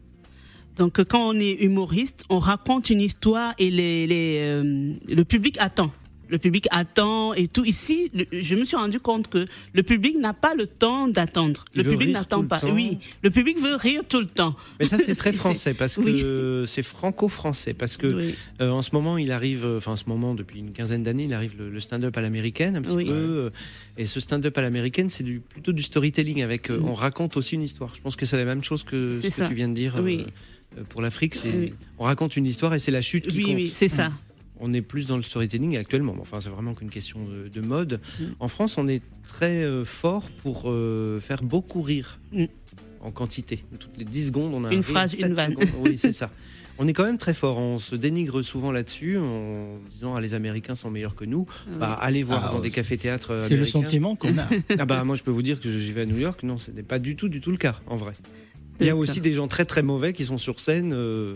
[0.77, 5.92] Donc euh, quand on est humoriste, on raconte une histoire et euh, le public attend.
[6.32, 7.62] Le public attend et tout.
[7.66, 11.66] Ici, le- je me suis rendu compte que le public n'a pas le temps d'attendre.
[11.74, 12.58] Le public n'attend pas.
[12.64, 14.56] Oui, le public veut rire tout le temps.
[14.80, 16.22] Mais ça, c'est très français parce Oui.
[16.22, 17.74] que c'est franco-français.
[17.74, 18.34] Parce que Oui.
[18.62, 21.24] euh, en ce moment, il arrive, euh, enfin, en ce moment, depuis une quinzaine d'années,
[21.24, 23.04] il arrive le, le stand-up à l'américaine, un petit Oui.
[23.04, 23.12] peu.
[23.12, 23.50] euh,
[23.98, 26.70] et ce stand-up à l'américaine, c'est du, plutôt du storytelling avec.
[26.70, 27.94] euh, On raconte aussi une histoire.
[27.94, 29.96] Je pense que c'est la même chose que ce que tu viens de dire.
[29.98, 30.24] euh,
[30.88, 31.36] Pour l'Afrique,
[31.98, 33.54] on raconte une histoire et c'est la chute qui Oui, compte.
[33.56, 34.10] oui, c'est ça.
[34.64, 36.14] On est plus dans le storytelling actuellement.
[36.20, 38.01] Enfin, c'est vraiment qu'une question de, de mode.
[38.20, 38.25] Mm.
[38.40, 42.44] En France, on est très euh, fort pour euh, faire beaucoup rire Mm.
[43.03, 43.62] en quantité.
[43.79, 45.53] Toutes les 10 secondes, on a un Une phrase, une vanne.
[45.53, 45.68] secondes.
[45.85, 46.31] Oui, c'est ça.
[46.79, 47.59] On est quand même très fort.
[47.59, 51.46] On se dénigre souvent là-dessus en disant ah, les Américains sont meilleurs que nous.
[51.79, 52.62] Bah, allez voir Ah, dans ouais.
[52.62, 54.48] des cafés-théâtres C'est le sentiment qu'on a.
[54.79, 56.42] Ah bah moi je peux vous dire que j'y vais à New York.
[56.44, 58.14] Non, ce n'est pas du tout, du tout le cas en vrai.
[58.81, 60.92] Il y a aussi des gens très très mauvais qui sont sur scène.
[60.94, 61.35] euh,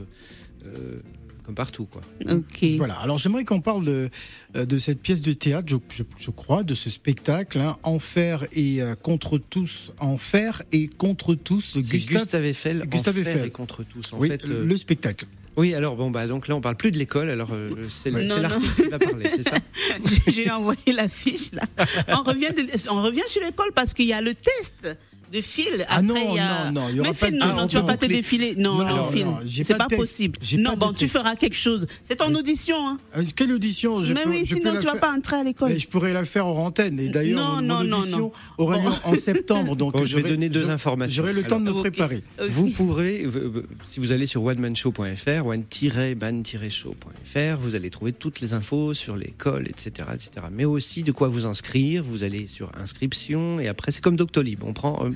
[0.65, 1.01] euh,
[1.47, 2.03] comme partout, quoi.
[2.29, 2.65] Ok.
[2.77, 2.95] Voilà.
[2.95, 4.11] Alors j'aimerais qu'on parle de,
[4.57, 8.45] euh, de cette pièce de théâtre, je, je- je crois, de ce spectacle, hein, Enfer
[8.53, 12.23] et euh, contre tous, Enfer et contre tous, Gustave.
[12.23, 13.47] Gustave Eiffel, Gustave Enfer Eiffel.
[13.47, 14.13] et contre tous.
[14.13, 15.27] En oui, fait, euh, le spectacle.
[15.57, 15.73] oui.
[15.75, 17.31] Alors bon, bah donc là, on parle plus de l'école.
[17.31, 18.27] Alors euh, c'est Oui.
[18.27, 19.57] l'artiste qui va parler, c'est ça
[20.27, 21.63] J'ai envoyé la fiche là.
[22.09, 24.97] On revient, de- on revient sur l'école parce qu'il y a le test
[25.33, 25.85] de fil.
[25.89, 26.71] Ah Après, non, il y a...
[26.71, 28.55] non, non, il y aura Mais pas de non, non, tu vas pas te défiler.
[28.57, 30.39] Non, Non, non, non, Phil, non, j'ai c'est pas possible.
[30.59, 31.87] Non, pas bon, tu feras quelque chose.
[32.09, 32.89] C'est ton audition.
[32.89, 32.99] Hein.
[33.17, 35.13] Euh, quelle audition je Mais peux, oui, je peux sinon la tu vas faire- pas
[35.13, 35.71] entrer à l'école.
[35.73, 36.99] Mais je pourrais la faire hors antenne.
[37.01, 38.33] Et d'ailleurs, Non, mon non, non, audition non.
[38.59, 38.95] aura lieu Bon.
[39.05, 39.77] en septembre.
[39.77, 41.23] Donc Bon, je vais donner deux informations.
[41.23, 42.23] J'aurai le temps de me préparer.
[42.49, 48.95] Vous pourrez, euh, si vous allez sur onemanshow.fr, one-ban-show.fr, vous allez trouver toutes les infos
[48.95, 50.31] sur l'école, etc., etc.
[50.53, 52.03] Mais aussi de quoi vous inscrire.
[52.05, 54.63] Vous allez sur inscription et après c'est comme Doctolib.
[54.65, 55.11] On prend euh,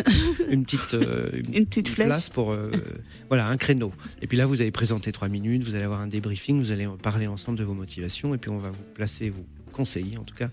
[0.50, 2.70] une petite, euh, Une petite place pour, euh,
[3.28, 3.92] voilà, un créneau.
[4.22, 6.88] Et puis là, vous allez présenter trois minutes, vous allez avoir un débriefing, vous allez
[7.02, 10.34] parler ensemble de vos motivations et puis on va vous placer, vous conseiller en tout
[10.34, 10.50] cas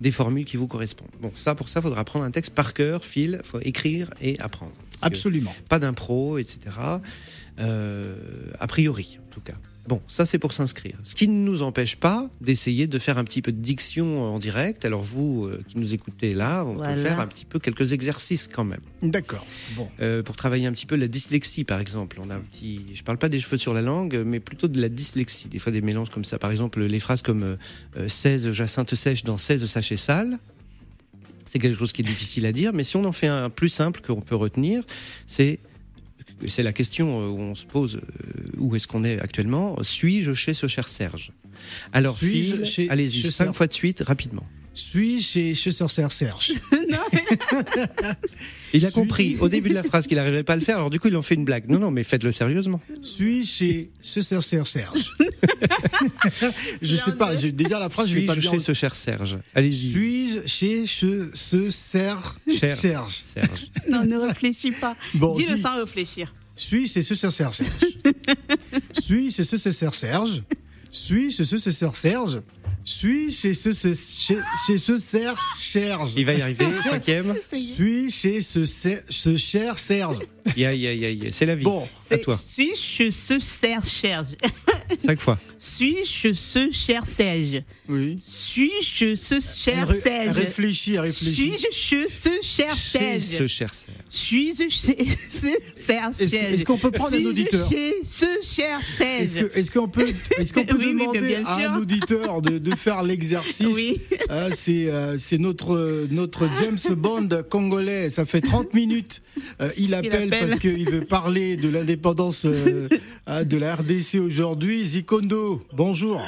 [0.00, 1.10] des formules qui vous correspondent.
[1.20, 4.72] Bon, ça pour ça, faudra prendre un texte par cœur, fil, faut écrire et apprendre.
[5.00, 5.54] Absolument.
[5.68, 6.58] pas d'impro, etc.
[7.60, 8.16] Euh,
[8.58, 9.54] a priori, en tout cas.
[9.86, 10.96] Bon, ça c'est pour s'inscrire.
[11.02, 14.38] Ce qui ne nous empêche pas d'essayer de faire un petit peu de diction en
[14.38, 14.84] direct.
[14.84, 16.92] Alors vous euh, qui nous écoutez là, on Voilà.
[16.92, 18.82] peut faire un petit peu quelques exercices quand même.
[19.02, 19.46] D'accord.
[19.76, 19.88] Bon.
[20.02, 22.18] Euh, pour travailler un petit peu la dyslexie par exemple.
[22.22, 24.78] On a un petit, je parle pas des cheveux sur la langue, mais plutôt de
[24.78, 25.48] la dyslexie.
[25.48, 26.38] Des fois des mélanges comme ça.
[26.38, 27.56] Par exemple, les phrases comme euh,
[27.96, 30.38] euh, 16 jacinthe sèche dans 16 sachets sales.
[31.46, 33.70] C'est quelque chose qui est difficile à dire, mais si on en fait un plus
[33.70, 34.82] simple qu'on peut retenir,
[35.26, 35.60] c'est
[36.46, 38.00] c'est la question euh, où on se pose euh,
[38.58, 39.76] où est-ce qu'on est actuellement.
[39.82, 41.32] Suis-je chez ce cher Serge?
[41.92, 44.46] Alors, Suis-je chez- allez-y, cinq Serge fois de suite, rapidement.
[44.78, 46.52] Suis chez chez Sir Serge Serge.
[48.72, 50.76] Il a Suis- compris au début de la phrase qu'il n'arriverait pas à le faire,
[50.76, 51.68] alors du coup il en fait une blague.
[51.68, 52.80] Non, non, mais faites-le sérieusement.
[53.02, 55.10] Suis chez ce Sir Serge Serge.
[56.82, 57.36] je sais pas.
[57.36, 58.58] je- déjà la phrase, je vais pas Suis-je bien.
[58.58, 59.90] chez ce cher Serge Allez-y.
[59.90, 62.76] Suis-je chez ce, ce Serge Cher.
[62.76, 63.66] Serge Serge.
[63.90, 64.96] Non, ne réfléchis pas.
[65.14, 65.62] Bon, Dis-le si.
[65.62, 66.32] sans réfléchir.
[66.54, 67.58] Suis c'est ce Serge Serge.
[69.00, 70.42] Suis c'est ce Sir Serge.
[70.90, 72.42] Suis c'est ce Sir Serge.
[72.88, 76.10] Suis chez ce ce chez, chez ce Serge Serge.
[76.16, 77.34] Il va y arriver, cinquième.
[77.52, 80.16] Suis chez ce ce cher Serge.
[80.56, 80.70] Ya.
[81.30, 81.64] C'est la vie.
[81.64, 81.86] Bon.
[82.14, 82.38] À toi.
[82.50, 84.28] Suis-je ce cher Serge
[85.04, 85.38] Cinq fois.
[85.60, 88.18] Suis-je ce cher Serge Oui.
[88.24, 91.34] Suis-je ce cher Ré- Serge Réfléchis, réfléchis.
[91.52, 93.96] Suis-je ce cher Chez Serge ce cher Serge.
[94.08, 99.34] Suis-je ce cher Serge est-ce qu'on peut prendre un Suis-je auditeur chez ce cher Serge
[99.54, 100.06] Est-ce qu'on peut,
[100.38, 104.00] est-ce qu'on peut Oui, demander à un auditeur de, de faire l'exercice Oui.
[104.30, 108.10] Euh, C'est euh, notre notre James Bond congolais.
[108.10, 109.22] Ça fait 30 minutes.
[109.60, 110.48] Euh, il, appelle appelle.
[110.48, 112.88] parce qu'il veut parler de l'indépendance euh,
[113.28, 114.84] euh, de la RDC aujourd'hui.
[114.84, 116.20] Zikondo, bonjour.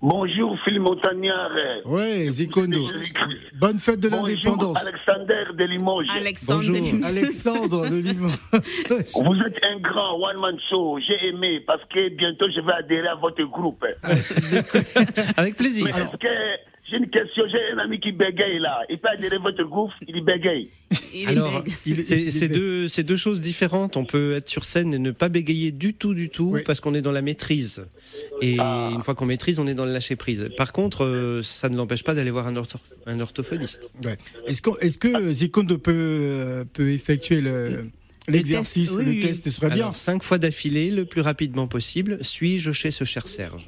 [0.00, 1.50] Bonjour Phil Montagnard.
[1.86, 2.86] Ouais, Zikondo.
[3.58, 4.78] Bonne fête de l'indépendance.
[4.86, 6.06] Alexander de Limoges.
[6.14, 6.76] Alexandre Bonjour.
[6.76, 8.50] Delim- Alexandre de Limoges.
[9.24, 10.98] Vous êtes un grand one-man show.
[11.06, 13.84] J'ai aimé parce que bientôt je vais adhérer à votre groupe.
[15.36, 15.84] Avec plaisir.
[15.86, 18.80] Mais est-ce que j'ai une question J'ai un ami qui bégaye là.
[18.88, 20.68] Il peut adhérer votre groupe Il bégaye.
[21.14, 23.96] Il est Alors, est- c'est est deux, c'est deux choses différentes.
[23.96, 26.62] On peut être sur scène et ne pas bégayer du tout, du tout, Oui.
[26.66, 27.84] parce qu'on est dans la maîtrise.
[28.40, 30.48] Et une fois qu'on maîtrise, on est dans le lâcher prise.
[30.56, 33.90] Par contre, euh, ça ne l'empêche pas d'aller voir un, ortho- un orthophoniste.
[34.04, 34.16] Ouais.
[34.46, 37.90] Est-ce qu'on- est-ce que Zikondo peut, euh, peut effectuer le-
[38.28, 39.20] l'exercice test, oui, Le oui.
[39.20, 39.76] test serait bien.
[39.84, 42.18] Alors, cinq fois d'affilée, le plus rapidement possible.
[42.22, 43.66] Suis-je chez ce cher Serge?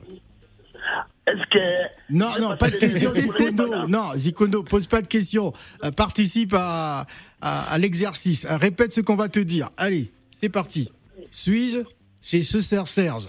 [1.26, 2.14] Est-ce que.
[2.14, 3.86] Non, non, pas de question, Zikondo.
[3.88, 5.52] Non, Zikondo, pose pas de questions.
[5.84, 7.06] Euh, participe à,
[7.40, 8.44] à, à l'exercice.
[8.44, 9.70] Euh, répète ce qu'on va te dire.
[9.76, 10.92] Allez, c'est parti.
[11.32, 11.78] Suis-je
[12.20, 13.26] C'est ce Serge Serge?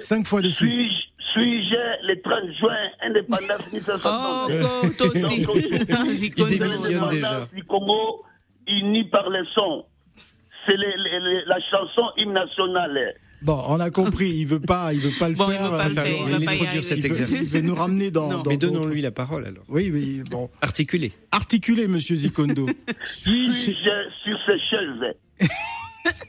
[0.00, 0.68] Cinq fois dessus.
[0.68, 3.68] Suis-je suis-je le 30 juin, indépendance
[4.06, 6.30] Oh, 1960 go, toi aussi.
[6.58, 6.64] Déjà.
[6.78, 8.24] L'indépendance du Congo,
[8.68, 9.84] unis par le son.
[10.64, 13.14] C'est les- les- les- la chanson hymne nationale.
[13.44, 14.30] Bon, on a compris.
[14.30, 15.70] Il veut pas, il veut pas le Bon, il faire.
[15.70, 17.40] veut pas le euh, faire, il veut- pas y cet exercice.
[17.42, 18.28] il veut nous ramener dans.
[18.30, 18.42] Non.
[18.42, 19.64] dans Mais donnons-lui la parole alors.
[19.68, 20.48] Oui, oui, bon.
[20.62, 21.12] Articulé.
[21.30, 22.66] Articulez, monsieur Zikondo.
[23.04, 23.72] Suis-je.
[24.24, 25.14] Sur ces chaises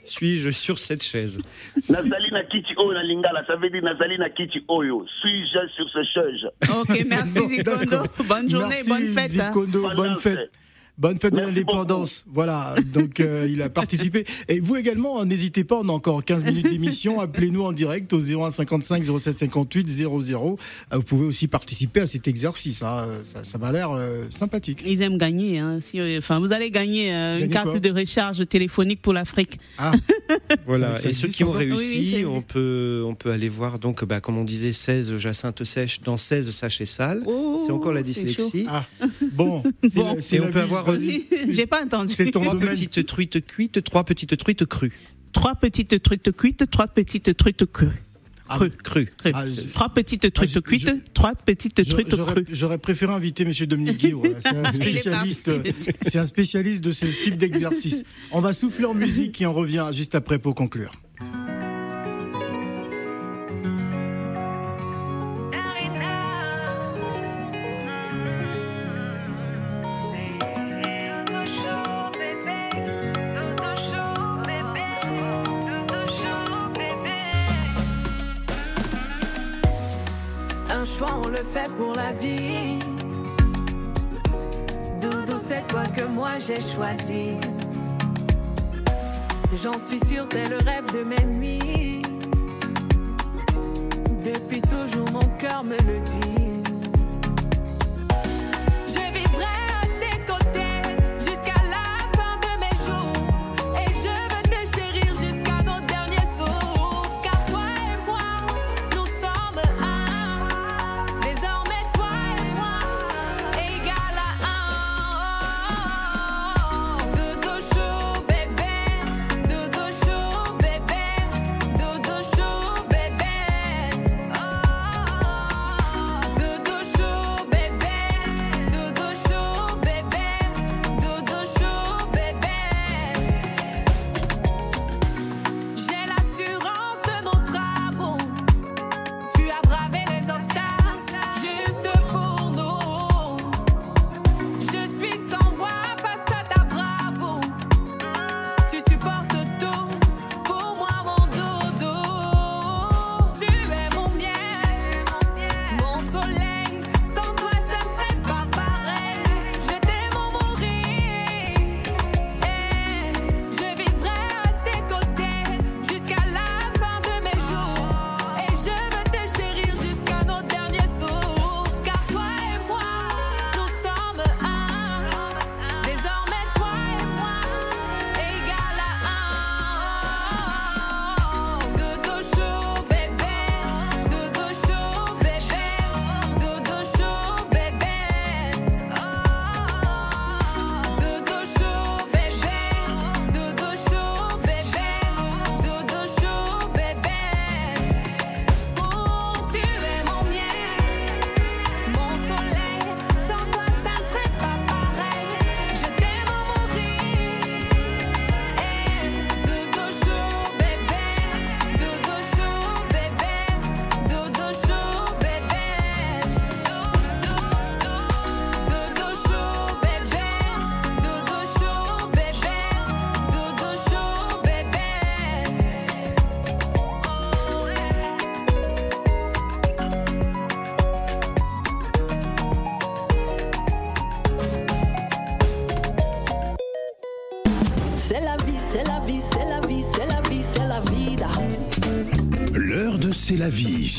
[0.05, 1.39] Suis-je sur cette chaise
[1.89, 5.05] Nazali na kiti oyo na lingala, ça veut dire Nazali na kiti oyo.
[5.21, 7.97] Suis-je sur ces chaises Ok, merci Bon, Zikondo.
[8.27, 9.39] Bonne journée, Merci, bonne fête.
[9.39, 9.51] hein.
[9.51, 10.51] Zikondo, Bonne bonne fête.
[10.97, 12.23] Bonne fête de l'indépendance.
[12.27, 14.25] Voilà, donc euh, il a participé.
[14.47, 17.19] Et vous également, n'hésitez pas, on a encore 15 minutes d'émission.
[17.25, 20.57] Appelez-nous en direct au 01 55 07 58 00.
[20.93, 22.81] Euh, Vous pouvez aussi participer à cet exercice.
[22.81, 23.07] hein.
[23.23, 24.83] Ça, ça m'a l'air euh, sympathique.
[24.85, 25.59] Ils aiment gagner.
[25.59, 25.79] Hein.
[25.81, 29.59] Si, euh, enfin, vous allez gagner euh, une carte de recharge téléphonique pour l'Afrique.
[29.77, 29.91] Ah,
[30.65, 30.95] Voilà.
[31.03, 34.03] Et ceux qui ont encore Oui, oui, réussi, on peut, on peut aller voir donc,
[34.05, 37.21] bah, comme on disait, 16 Jacinthe sèche dans 16 sachets sales.
[37.25, 38.65] Oh, c'est encore la dyslexie.
[38.69, 38.85] ah.
[39.33, 39.61] bon.
[39.83, 40.15] c'est Bon.
[40.31, 40.84] Et on peut avoir
[41.49, 42.13] J'ai pas entendu.
[42.13, 44.93] C'est ton Trois petites truites cuites, trois petites truites crues.
[45.33, 47.89] Trois petites truites cuites, trois petites truites crues.
[48.47, 48.69] Ah, Crues.
[48.83, 49.05] Crues.
[49.17, 49.31] Crues.
[49.33, 49.43] Ah,
[49.73, 52.45] Trois petites Ah, truites je- cuites, je- trois petites truites crues.
[52.51, 54.19] j'aurais préféré inviter Monsieur Dominique Guillaume.
[54.21, 54.39] voilà.
[54.39, 55.51] C'est un Il est spécialiste.
[56.03, 58.03] C'est un spécialiste de ce type d'exercice.
[58.31, 60.91] On va souffler en musique et on revient juste après pour conclure.
[81.55, 82.79] Fait pour la vie.
[85.01, 87.37] Doudou, c'est toi que moi j'ai choisi.
[89.63, 92.01] J'en suis sûre, t'es le rêve de mes nuits.
[94.29, 96.44] Depuis toujours, mon cœur me le dit.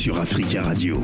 [0.07, 1.03] Sur Africa Radio.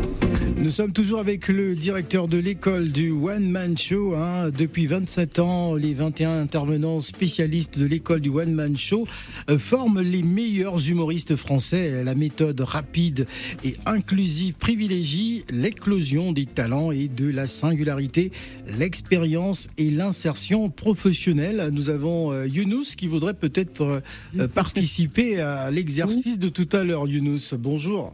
[0.55, 4.15] Nous sommes toujours avec le directeur de l'école du One Man Show.
[4.15, 4.49] hein.
[4.57, 9.05] Depuis 27 ans, les 21 intervenants spécialistes de l'école du One Man Show
[9.49, 12.01] euh, forment les meilleurs humoristes français.
[12.05, 13.27] La méthode rapide
[13.65, 18.31] et inclusive privilégie l'éclosion des talents et de la singularité,
[18.79, 21.71] l'expérience et l'insertion professionnelle.
[21.73, 24.01] Nous avons euh, Younous qui voudrait peut-être
[24.39, 27.05] euh, participer à l'exercice de tout à l'heure.
[27.05, 28.13] Younous, bonjour.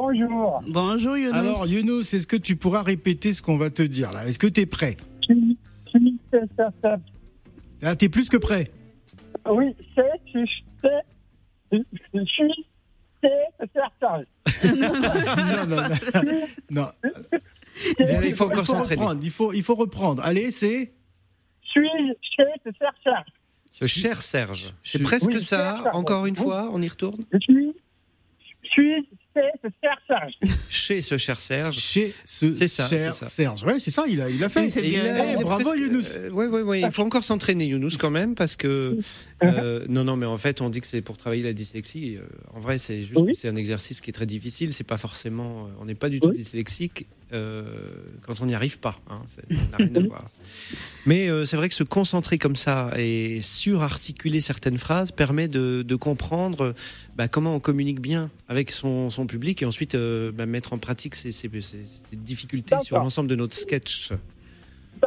[0.00, 0.62] Bonjour.
[0.68, 1.34] Bonjour Younous.
[1.34, 4.26] Alors Younous, est-ce que tu pourras répéter ce qu'on va te dire là?
[4.26, 5.56] Est-ce que tu es prêt Suis,
[5.88, 7.86] suis, c'est, c'est, c'est.
[7.86, 8.70] Ah, t'es plus que prêt.
[9.48, 10.02] Oui, c'est,
[10.34, 10.44] c'est,
[10.82, 11.78] c'est,
[12.12, 12.66] je suis,
[13.22, 14.24] c'est, c'est certain.
[14.76, 15.82] non, non,
[16.70, 16.88] non.
[17.88, 18.20] non.
[18.22, 19.18] Il faut reprendre.
[19.22, 20.22] Il faut, il faut reprendre.
[20.26, 20.92] Allez, c'est?
[21.70, 21.88] Suis,
[22.36, 23.22] c'est, c'est certain.
[23.72, 24.74] Ce cher Serge.
[24.84, 25.80] C'est Je- presque oui, ça.
[25.82, 27.24] cher, Encore une fois, on y retourne?
[27.32, 27.72] Je suis,
[28.64, 29.08] suis,
[30.68, 31.78] Chez ce cher Serge.
[31.78, 33.26] Chez ce ça, cher c'est ça.
[33.26, 33.62] Serge.
[33.64, 34.60] Ouais, c'est ça, il a, il a fait.
[34.62, 35.02] Oui, c'est Et bien.
[35.04, 36.16] il a- Eh, il bravo, presque- Younous.
[36.16, 36.80] euh, ouais, ouais, ouais.
[36.82, 38.98] Il faut encore s'entraîner, Younous, quand même, parce que.
[39.42, 42.16] euh, non, non, mais en fait, on dit que c'est pour travailler la dyslexie.
[42.16, 42.22] Euh,
[42.54, 43.32] en vrai, c'est juste Oui.
[43.32, 44.72] que c'est un exercice qui est très difficile.
[44.72, 45.68] C'est pas forcément.
[45.80, 46.36] On n'est pas du tout Oui.
[46.36, 48.98] dyslexique quand on n'y arrive pas.
[49.10, 50.24] Hein, ça n'a rien à voir.
[51.06, 55.82] Mais euh, c'est vrai que se concentrer comme ça et surarticuler certaines phrases permet de,
[55.82, 56.72] de comprendre euh,
[57.16, 60.78] bah, comment on communique bien avec son, son public et ensuite euh, bah, mettre en
[60.78, 64.12] pratique ces, ces- ces- ces difficultés sur l'ensemble de notre sketch.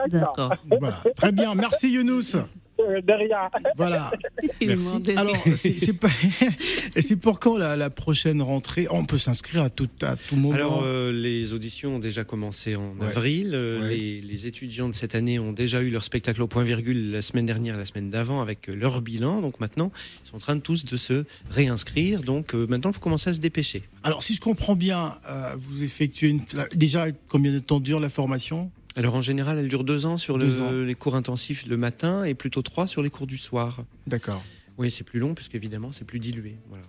[0.10, 0.56] D'accord.
[0.80, 1.02] Voilà.
[1.16, 1.56] Très bien.
[1.56, 2.36] Merci, Younous.
[2.80, 3.50] Euh, de rien.
[3.76, 4.12] Voilà.
[4.62, 5.04] Il Merci.
[5.16, 8.88] Alors, c'est pour quand la, la prochaine rentrée?
[8.90, 10.54] On peut s'inscrire à tout, à tout moment.
[10.56, 13.08] Alors, euh, les auditions ont déjà commencé en Ouais.
[13.08, 13.52] avril.
[13.54, 13.90] Euh, Ouais.
[13.96, 17.22] Les, les étudiants de cette année ont déjà eu leur spectacle au point virgule la
[17.22, 19.42] semaine dernière, la semaine d'avant, avec leur bilan.
[19.42, 19.92] Donc maintenant,
[20.26, 22.22] ils sont en train de tous de se réinscrire.
[22.24, 23.84] Donc euh, maintenant, il faut commencer à se dépêcher.
[24.04, 26.42] Alors, si je comprends bien, euh, vous effectuez une,
[26.76, 28.72] déjà combien de temps dure la formation?
[28.96, 30.72] Alors en général, elle dure deux ans sur le- Deux ans.
[30.72, 33.84] les cours intensifs le matin et plutôt trois sur les cours du soir.
[34.08, 34.44] D'accord.
[34.78, 36.58] Oui, c'est plus long puisqu'évidemment, c'est plus dilué.
[36.70, 36.84] Voilà.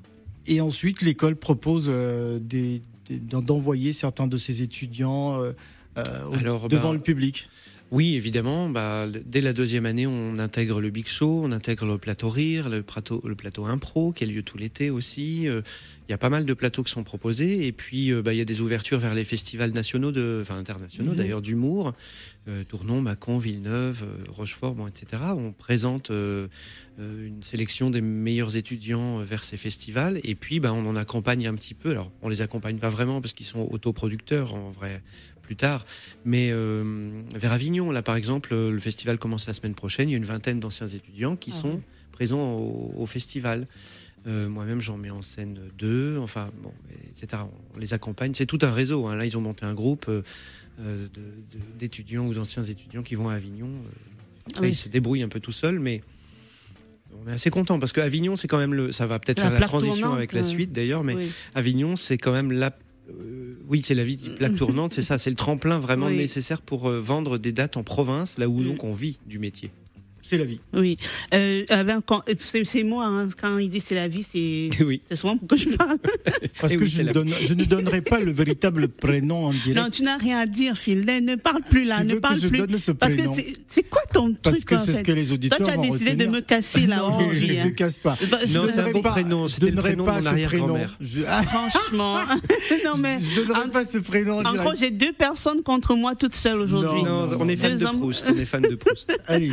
[0.46, 2.40] Et ensuite, l'école propose euh,
[3.10, 5.52] d'envoyer certains de ses étudiants euh,
[5.98, 7.48] euh, Alors, devant bah, le public.
[7.90, 8.68] Oui, évidemment.
[8.68, 12.68] Bah, dès la deuxième année, on intègre le Big Show, on intègre le plateau rire,
[12.68, 15.48] le plateau, le plateau impro qui a lieu tout l'été aussi.
[15.48, 15.62] Euh,
[16.08, 17.66] Il y a pas mal de plateaux qui sont proposés.
[17.68, 20.56] Et puis, euh, bah, il y a des ouvertures vers les festivals nationaux, de, enfin
[20.56, 21.16] internationaux Mhm.
[21.16, 21.92] d'ailleurs, d'humour.
[22.48, 25.22] Euh, Tournon, Mâcon, Villeneuve, euh, Rochefort, bon, etc.
[25.36, 26.48] On présente euh,
[26.98, 30.18] euh, une sélection des meilleurs étudiants euh, vers ces festivals.
[30.24, 31.90] Et puis, bah, on en accompagne un petit peu.
[31.90, 35.02] Alors, on les accompagne pas vraiment parce qu'ils sont autoproducteurs en vrai
[35.50, 35.84] plus tard.
[36.24, 40.08] Mais euh, vers Avignon, là par exemple, euh, le festival commence la semaine prochaine.
[40.08, 41.80] Il y a une vingtaine d'anciens étudiants qui Ah sont
[42.12, 43.66] présents au, au festival.
[44.28, 46.72] Euh, Moi-même, j'en mets en scène deux, enfin, bon,
[47.10, 47.42] etc.
[47.74, 48.32] On les accompagne.
[48.34, 49.08] C'est tout un réseau.
[49.08, 49.16] hein.
[49.16, 51.08] Là, ils ont monté un groupe euh,
[51.80, 53.70] d'étudiants ou d'anciens étudiants qui vont à Avignon.
[54.46, 54.68] Après, oui.
[54.70, 56.00] ils se débrouillent un peu tout seuls, mais
[57.24, 58.92] on est assez content parce que Avignon, c'est quand même le.
[58.92, 61.32] Ça va peut-être faire la transition tournante, avec la suite d'ailleurs, mais Oui.
[61.56, 62.70] Avignon, c'est quand même la.
[63.20, 66.16] Euh, oui, c'est la vie plaque tournante, c'est ça, c'est le tremplin vraiment Oui.
[66.16, 68.64] nécessaire pour euh, vendre des dates en province, là où Mm.
[68.64, 69.70] donc on vit du métier.
[70.22, 70.60] C'est la vie.
[70.74, 70.96] Oui.
[71.34, 75.00] Euh, avec- quand- c'est c'est moi, hein, quand il dit c'est la vie, c'est oui.
[75.08, 75.96] c'est souvent pour que je parle.
[76.60, 79.46] Parce Eh que oui, je, ne la- donne, je ne donnerai pas le véritable prénom
[79.46, 79.76] en direct.
[79.76, 81.04] Non, tu n'as rien à dire, Phil.
[81.04, 82.58] Ne parle plus là, tu ne veux parle que je plus.
[82.58, 85.02] donne ce Parce que prénom c'est- c'est quoi ton Parce truc que en c'est ce
[85.02, 87.46] que les auditeurs Toi, tu as décidé de me casser là non, aujourd'hui.
[87.48, 87.64] je ne hein.
[87.64, 88.16] te casse pas.
[88.30, 90.46] Bah, je Non, donnerai c'est un donnerai beau pas- prénom, je le donnerai pas ce
[90.46, 90.78] prénom.
[91.28, 92.16] ah, Franchement.
[92.84, 93.18] non, mais.
[93.20, 94.38] je donnerai en- pas ce prénom.
[94.44, 97.02] en gros, j'ai deux personnes contre moi toute seule aujourd'hui.
[97.02, 97.84] Non, on est fan de.
[97.84, 99.18] Proust, on est fan de Proust.
[99.26, 99.50] Allez.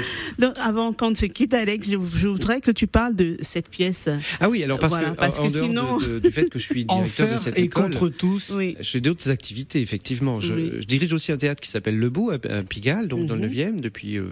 [0.64, 4.10] Avant qu'on se quitte, Alex, je, je voudrais que tu parles de cette pièce.
[4.40, 6.50] Ah oui, alors parce Voilà, que parce en que dehors sinon- de- de- du fait
[6.50, 8.54] que je suis directeur de cette et école, contre tous.
[8.56, 8.76] Oui.
[8.80, 10.40] J'ai d'autres activités, effectivement.
[10.42, 10.72] Je, Oui.
[10.80, 13.42] je dirige aussi un théâtre qui s'appelle Le Bout, à à Pigalle, donc dans le
[13.42, 13.54] Mhm.
[13.54, 14.26] 9e, depuis euh,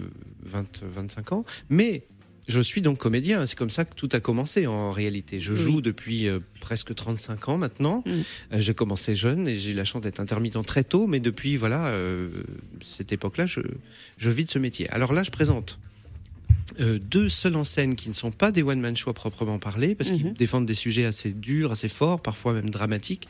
[0.44, 1.44] 20, 25 ans.
[1.70, 2.02] Mais
[2.48, 3.44] je suis donc comédien.
[3.46, 5.40] C'est comme ça que tout a commencé, en réalité.
[5.40, 5.58] Je Oui.
[5.58, 8.02] joue depuis euh, presque 35 ans maintenant.
[8.06, 8.12] Mhm.
[8.52, 11.06] Euh, j'ai commencé jeune et j'ai eu la chance d'être intermittent très tôt.
[11.06, 12.28] Mais depuis, voilà, euh,
[12.84, 13.60] cette époque-là, je,
[14.18, 14.88] je vis de ce métier.
[14.90, 15.78] Alors là, je présente
[16.80, 19.94] euh, deux seuls en scène qui ne sont pas des one-man show à proprement parler,
[19.94, 20.32] parce qu'ils Mhm.
[20.34, 23.28] défendent des sujets assez durs, assez forts, parfois même dramatiques.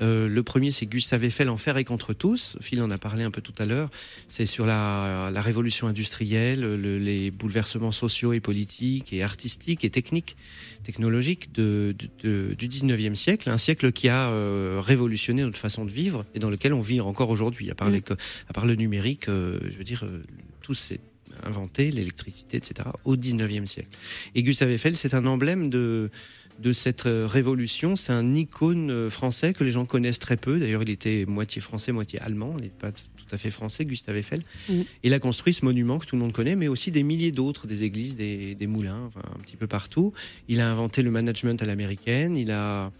[0.00, 2.56] Euh, le premier, c'est Gustave Eiffel, Enfer et contre tous.
[2.60, 3.90] Phil en a parlé un peu tout à l'heure.
[4.28, 9.90] C'est sur la, la révolution industrielle, le- les bouleversements sociaux et politiques et artistiques et
[9.90, 10.36] techniques,
[10.84, 13.50] technologiques de, de- de- du 19e siècle.
[13.50, 17.00] Un siècle qui a euh, révolutionné notre façon de vivre et dans lequel on vit
[17.00, 17.70] encore aujourd'hui.
[17.70, 18.14] À part, les co-
[18.48, 20.22] à part le numérique, euh, je veux dire, euh,
[20.62, 21.00] tout s'est
[21.42, 23.88] inventé l'électricité, etc., au 19e siècle.
[24.34, 26.10] Et Gustave Eiffel, c'est un emblème de,
[26.58, 27.96] de cette euh, révolution.
[27.96, 30.58] C'est un icône euh, français que les gens connaissent très peu.
[30.58, 32.54] D'ailleurs, il était moitié français, moitié allemand.
[32.58, 34.42] Il n'est pas tout à fait français, Gustave Eiffel.
[34.68, 34.84] Mhm.
[35.02, 37.66] Il a construit ce monument que tout le monde connaît, mais aussi des milliers d'autres,
[37.66, 40.12] des églises, des, des moulins, enfin, un petit peu partout.
[40.48, 42.36] Il a inventé le management à l'américaine.
[42.36, 42.92] Il a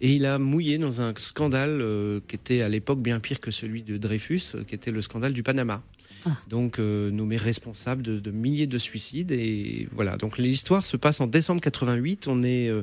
[0.00, 3.50] et il a mouillé dans un scandale euh, qui était à l'époque bien pire que
[3.50, 5.82] celui de Dreyfus, qui était le scandale du Panama.
[6.26, 6.30] Ah.
[6.48, 10.16] Donc euh, nommé responsable de, milliers de suicides et voilà.
[10.16, 12.26] Donc l'histoire se passe en décembre 88.
[12.28, 12.82] On est, euh,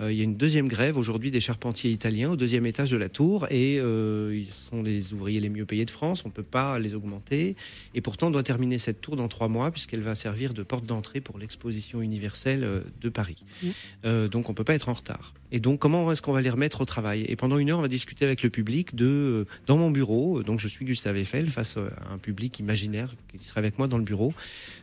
[0.00, 3.08] il y a une deuxième grève aujourd'hui des charpentiers italiens au deuxième étage de la
[3.08, 6.24] tour et euh, ils sont les ouvriers les mieux payés de France.
[6.24, 7.56] On peut pas les augmenter
[7.94, 10.86] et pourtant on doit terminer cette tour dans trois mois puisqu'elle va servir de porte
[10.86, 13.44] d'entrée pour l'exposition universelle euh, de Paris.
[13.62, 13.68] Mmh.
[14.04, 15.32] Euh, donc on peut pas être en retard.
[15.52, 17.24] Et donc comment est-ce qu'on va les remettre au travail?
[17.28, 20.42] Et pendant une heure on va discuter avec le public de euh, dans mon bureau.
[20.42, 23.86] Donc je suis Gustave Eiffel face euh, à un public imaginaire qui sera avec moi
[23.86, 24.34] dans le bureau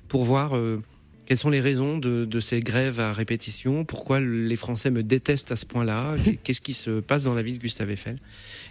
[0.07, 0.82] pour voir euh,
[1.26, 3.86] quelles sont les raisons de, de ces grèves à répétition?
[3.86, 6.15] Pourquoi les Français me détestent à ce point-là?
[6.43, 8.17] Qu'est-ce qui se passe dans la vie de Gustave Eiffel?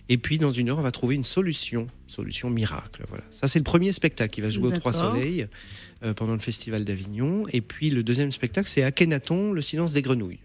[0.08, 3.04] Et puis, dans une heure, on va trouver une solution, solution miracle.
[3.08, 3.24] Voilà.
[3.30, 4.92] Ça, c'est le premier spectacle qui va jouer aux Trois.
[4.92, 5.46] Soleils
[6.02, 7.44] euh, pendant le Festival d'Avignon.
[7.52, 10.40] Et puis, le deuxième spectacle, c'est Akhenaton, le silence des grenouilles.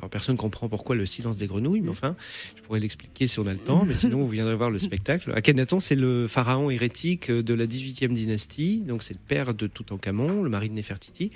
[0.00, 2.16] Alors, personne comprend pourquoi le silence des grenouilles, mais enfin,
[2.56, 5.30] je pourrais l'expliquer si on a le temps, mais sinon, vous viendrez voir le spectacle.
[5.34, 10.42] Akhenaton, c'est le pharaon hérétique de la 18e dynastie, donc c'est le père de Toutankhamon,
[10.42, 11.30] le mari de Néfertiti.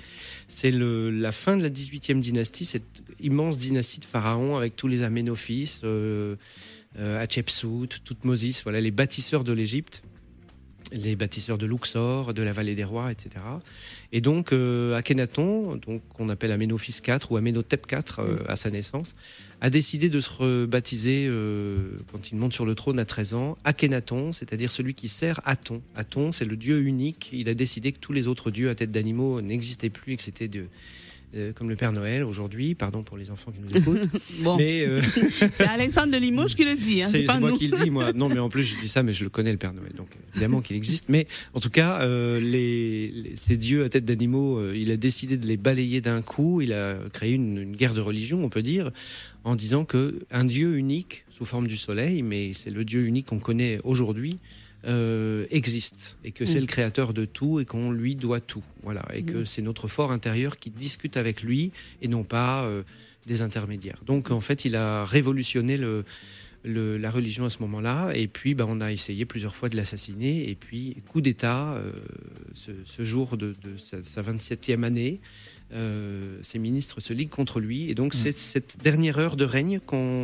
[0.47, 5.03] C'est la fin de la 18e dynastie, cette immense dynastie de pharaons avec tous les
[5.03, 6.35] Aménophis, euh,
[6.97, 10.01] euh, Hatshepsut, Toutmosis, voilà, les bâtisseurs de l'Égypte
[10.95, 13.29] les bâtisseurs de Luxor, de la vallée des rois, etc.
[14.11, 18.71] Et donc euh, Akhenaton, donc qu'on appelle Aménophis IV ou Aménotep IV euh, à sa
[18.71, 19.15] naissance,
[19.61, 23.57] a décidé de se rebaptiser euh, quand il monte sur le trône à 13 ans,
[23.63, 25.81] Akhenaton, c'est-à-dire celui qui sert Aton.
[25.95, 27.29] Aton, c'est le dieu unique.
[27.33, 30.23] Il a décidé que tous les autres dieux à tête d'animaux n'existaient plus et que
[30.23, 30.65] c'était de
[31.35, 34.09] euh, comme le Père Noël aujourd'hui, pardon pour les enfants qui nous écoutent,
[34.39, 35.01] Bon, mais euh,
[35.51, 37.57] c'est Alexandre de Limoges qui le dit, hein, c'est moi nous.
[37.57, 38.11] qui le dis, moi.
[38.15, 39.91] Non, mais en plus, je dis ça, mais je le connais, le Père Noël.
[39.95, 41.09] Donc, évidemment qu'il existe.
[41.09, 45.37] Mais en tout cas, euh, les, les- ces dieux à tête d'animaux, il a décidé
[45.37, 46.61] de les balayer d'un coup.
[46.61, 48.91] Il a créé une, une guerre de religion, on peut dire,
[49.43, 53.27] en disant que un dieu unique, sous forme du soleil, mais c'est le dieu unique
[53.27, 54.37] qu'on connaît aujourd'hui,
[54.87, 56.61] euh, existe et que c'est Mm.
[56.61, 58.63] le créateur de tout et qu'on lui doit tout.
[58.83, 59.03] Voilà.
[59.13, 61.71] Et que c'est notre fort intérieur qui discute avec lui
[62.01, 62.83] et non pas euh,
[63.25, 63.99] des intermédiaires.
[64.05, 66.03] Donc en fait, il a révolutionné le,
[66.63, 68.11] le- la religion à ce moment-là.
[68.15, 70.49] Et puis, bah, on a essayé plusieurs fois de l'assassiner.
[70.49, 71.91] Et puis, coup d'État, euh,
[72.53, 75.19] ce, ce jour de, de sa, sa 27e année,
[75.73, 77.89] euh, ses ministres se liguent contre lui.
[77.89, 79.79] Et donc, c'est cette dernière heure de règne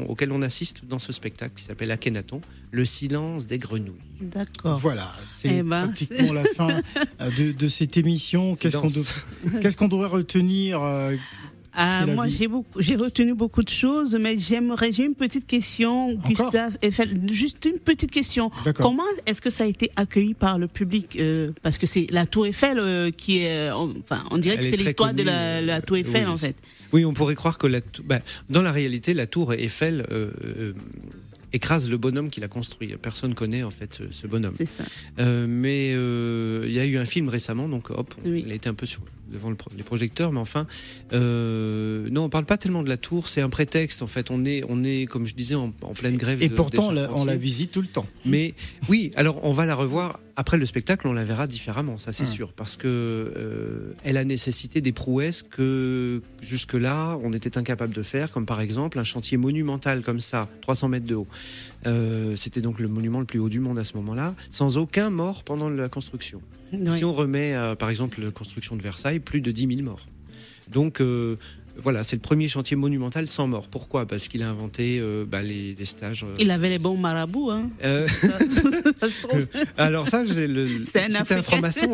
[0.08, 3.96] auquel on assiste dans ce spectacle qui s'appelle Akhenaton, le silence des grenouilles.
[4.22, 4.78] D'accord.
[4.78, 6.82] Voilà, c'est Eh ben, pratiquement la fin
[7.20, 8.56] euh, de, de cette émission.
[8.60, 8.90] Qu'est-ce qu'on
[9.62, 11.16] qu'est-ce qu'on devrait retenir euh,
[11.74, 16.10] Ah, moi, j'ai beaucoup, j'ai retenu beaucoup de choses, mais j'aimerais, j'ai une petite question,
[16.10, 18.52] Encore Gustave Eiffel, juste une petite question.
[18.66, 18.88] D'accord.
[18.88, 22.26] Comment est-ce que ça a été accueilli par le public euh, Parce que c'est la
[22.26, 25.24] Tour Eiffel euh, qui est, euh, enfin, on dirait Elle que est c'est l'histoire de
[25.24, 26.56] la, euh, la Tour Eiffel oui, en fait.
[26.94, 28.20] Oui, on pourrait croire que la bah,
[28.50, 30.74] dans la réalité, la tour Eiffel euh, euh,
[31.54, 32.94] écrase le bonhomme qui l'a construit.
[33.02, 34.54] Personne connaît en fait ce, ce bonhomme.
[34.58, 34.84] C'est ça.
[35.20, 38.44] Euh, mais euh, il y a eu un film récemment, donc hop, Oui.
[38.46, 39.02] il a été un peu sur,
[39.32, 40.68] devant le les projecteurs, mais enfin,
[41.14, 44.30] euh, non, on parle pas tellement de la tour, c'est un prétexte en fait.
[44.32, 46.42] On est, on est, comme je disais, en, en pleine grève.
[46.42, 48.06] Et de- pourtant, des la- on la visite tout le temps.
[48.26, 48.54] Mais
[48.90, 52.24] oui, alors on va la revoir après le spectacle, on la verra différemment, ça c'est
[52.24, 52.28] Ah.
[52.28, 58.02] sûr, parce que euh, elle a nécessité des prouesses que jusque-là on était incapable de
[58.04, 61.28] faire, comme par exemple un chantier monumental comme ça, 300 mètres de haut.
[61.88, 65.10] Euh, C'était donc le monument le plus haut du monde à ce moment-là, sans aucun
[65.10, 66.42] mort pendant la construction.
[66.74, 66.80] Oui.
[66.98, 70.06] Si on remet, euh, par exemple, la construction de Versailles, plus de 10 000 morts.
[70.72, 71.36] Donc euh,
[71.78, 73.68] voilà, c'est le premier chantier monumental sans mort.
[73.68, 74.06] Pourquoi?
[74.06, 76.24] Parce qu'il a inventé euh, bah, les, des stages.
[76.24, 77.70] euh, Il avait les bons marabouts, hein.
[77.84, 78.28] euh, Ça,
[79.10, 79.48] je trouve.
[79.78, 81.10] alors ça, le- C'est un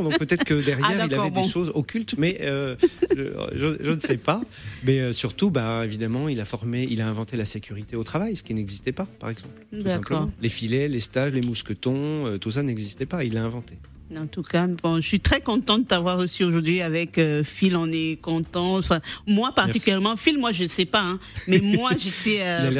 [0.03, 1.43] donc peut-être que derrière Ah, il avait bon.
[1.43, 4.41] des choses occultes, mais je, ne sais pas.
[4.83, 8.43] Mais surtout, bah évidemment, il a formé, il a inventé la sécurité au travail, ce
[8.43, 9.53] qui n'existait pas, par exemple.
[9.71, 10.31] Tout simplement.
[10.41, 13.23] Les filets, les stages, les mousquetons, tout ça n'existait pas.
[13.23, 13.75] Il l'a inventé.
[14.15, 17.75] En tout cas, bon, je suis très contente de t'avoir reçu aujourd'hui avec euh, Phil.
[17.75, 18.77] On est content.
[18.77, 22.39] Enfin, moi particulièrement, Phil, moi je ne sais pas, hein, mais moi j'étais.
[22.41, 22.71] euh.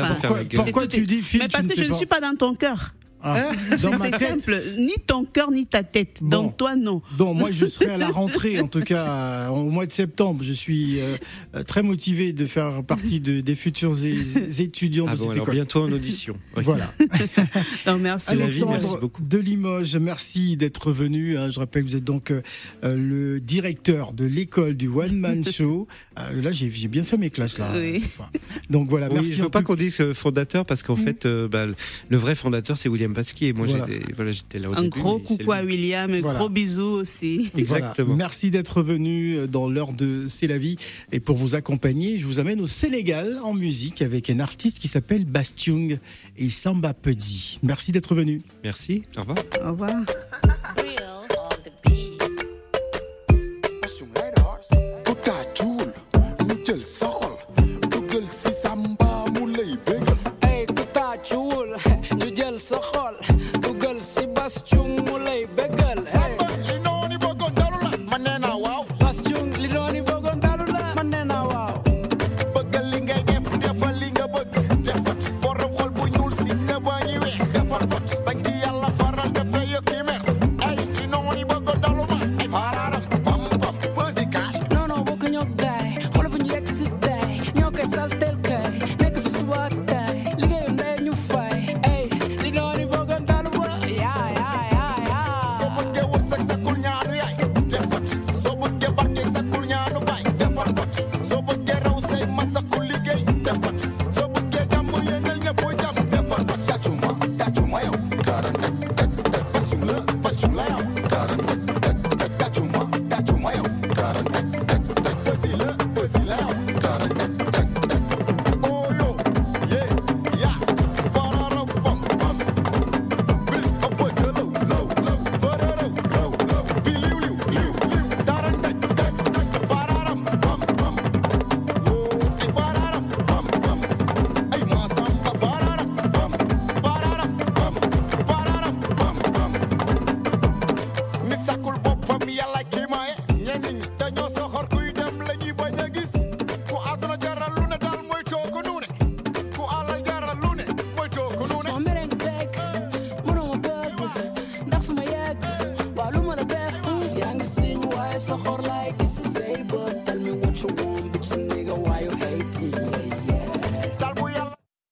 [0.56, 2.56] Pourquoi Écoutez, tu dis Phil Mais parce que sais je ne suis pas dans ton
[2.56, 2.94] cœur.
[3.22, 3.50] Ah,
[3.82, 4.42] dans ma tête.
[4.42, 6.18] simple, ni ton cœur ni ta tête.
[6.22, 6.30] Bon.
[6.44, 7.02] Donc toi, non.
[7.18, 10.44] Donc moi je serai à la rentrée en tout cas au mois de septembre.
[10.44, 11.18] Je suis euh,
[11.56, 13.96] euh, très motivé de faire partie de- des futurs
[14.60, 15.54] étudiants Ah de bon, cette alors école.
[15.56, 16.38] bientôt en audition.
[16.56, 16.90] Voilà.
[17.88, 18.36] Non, merci.
[18.36, 19.24] Vie, Alexandre merci beaucoup.
[19.24, 21.38] de Limoges, merci d'être venu.
[21.38, 21.50] hein.
[21.50, 22.42] Je rappelle que vous êtes donc euh,
[22.84, 25.88] euh, le directeur de l'école du One Man Show.
[26.20, 27.70] Euh, là, j'ai bien fait mes classes là.
[27.76, 28.04] Oui.
[28.70, 29.32] Donc voilà, Oui, merci.
[29.34, 31.66] il ne faut pas qu'on dise euh, fondateur parce qu'en fait, euh, bah,
[32.10, 33.54] le vrai fondateur, c'est William Pasquier.
[33.54, 33.86] Moi, Voilà.
[33.88, 35.00] j'étais voilà, j'étais là au Un début.
[35.00, 35.62] gros coucou à.
[35.64, 36.40] William, un Voilà.
[36.40, 37.50] gros bisou aussi.
[37.54, 37.60] Voilà.
[37.88, 38.16] Exactement.
[38.16, 40.76] Merci d'être venu dans l'heure de C'est la vie.
[41.12, 44.88] Et pour vous accompagner, je vous amène au Sénégal en musique avec un artiste qui
[44.88, 45.98] s'appelle Bastiung
[46.38, 47.60] et Samba Pedi.
[47.64, 48.42] Merci d'être venu.
[48.64, 49.04] Merci.
[49.18, 49.38] Au revoir.
[49.66, 49.92] Au revoir.
[62.58, 63.16] ñu sa xol
[63.62, 65.46] dugal si bas cung mu lay
[66.12, 70.40] samba li nooni bëggoon dalu la man nee naa waaw bas cung li dooni bëggoon
[70.46, 71.76] dalu la man nee naa waaw
[72.56, 74.54] bëggal li ngay def defal li nga bëgg
[74.88, 79.30] defat borom xol bu ñuul si nga bañi we defal bat bañ ci yàlla faral
[79.38, 80.22] dafa yëkki mer
[80.68, 85.24] ay li nooni bëggoon dalu ma ay faaraaram pam pam bësi kaay non non bokk
[85.34, 88.36] ñoo gaay xool fu ñu yegg si tay ñoo koy saltel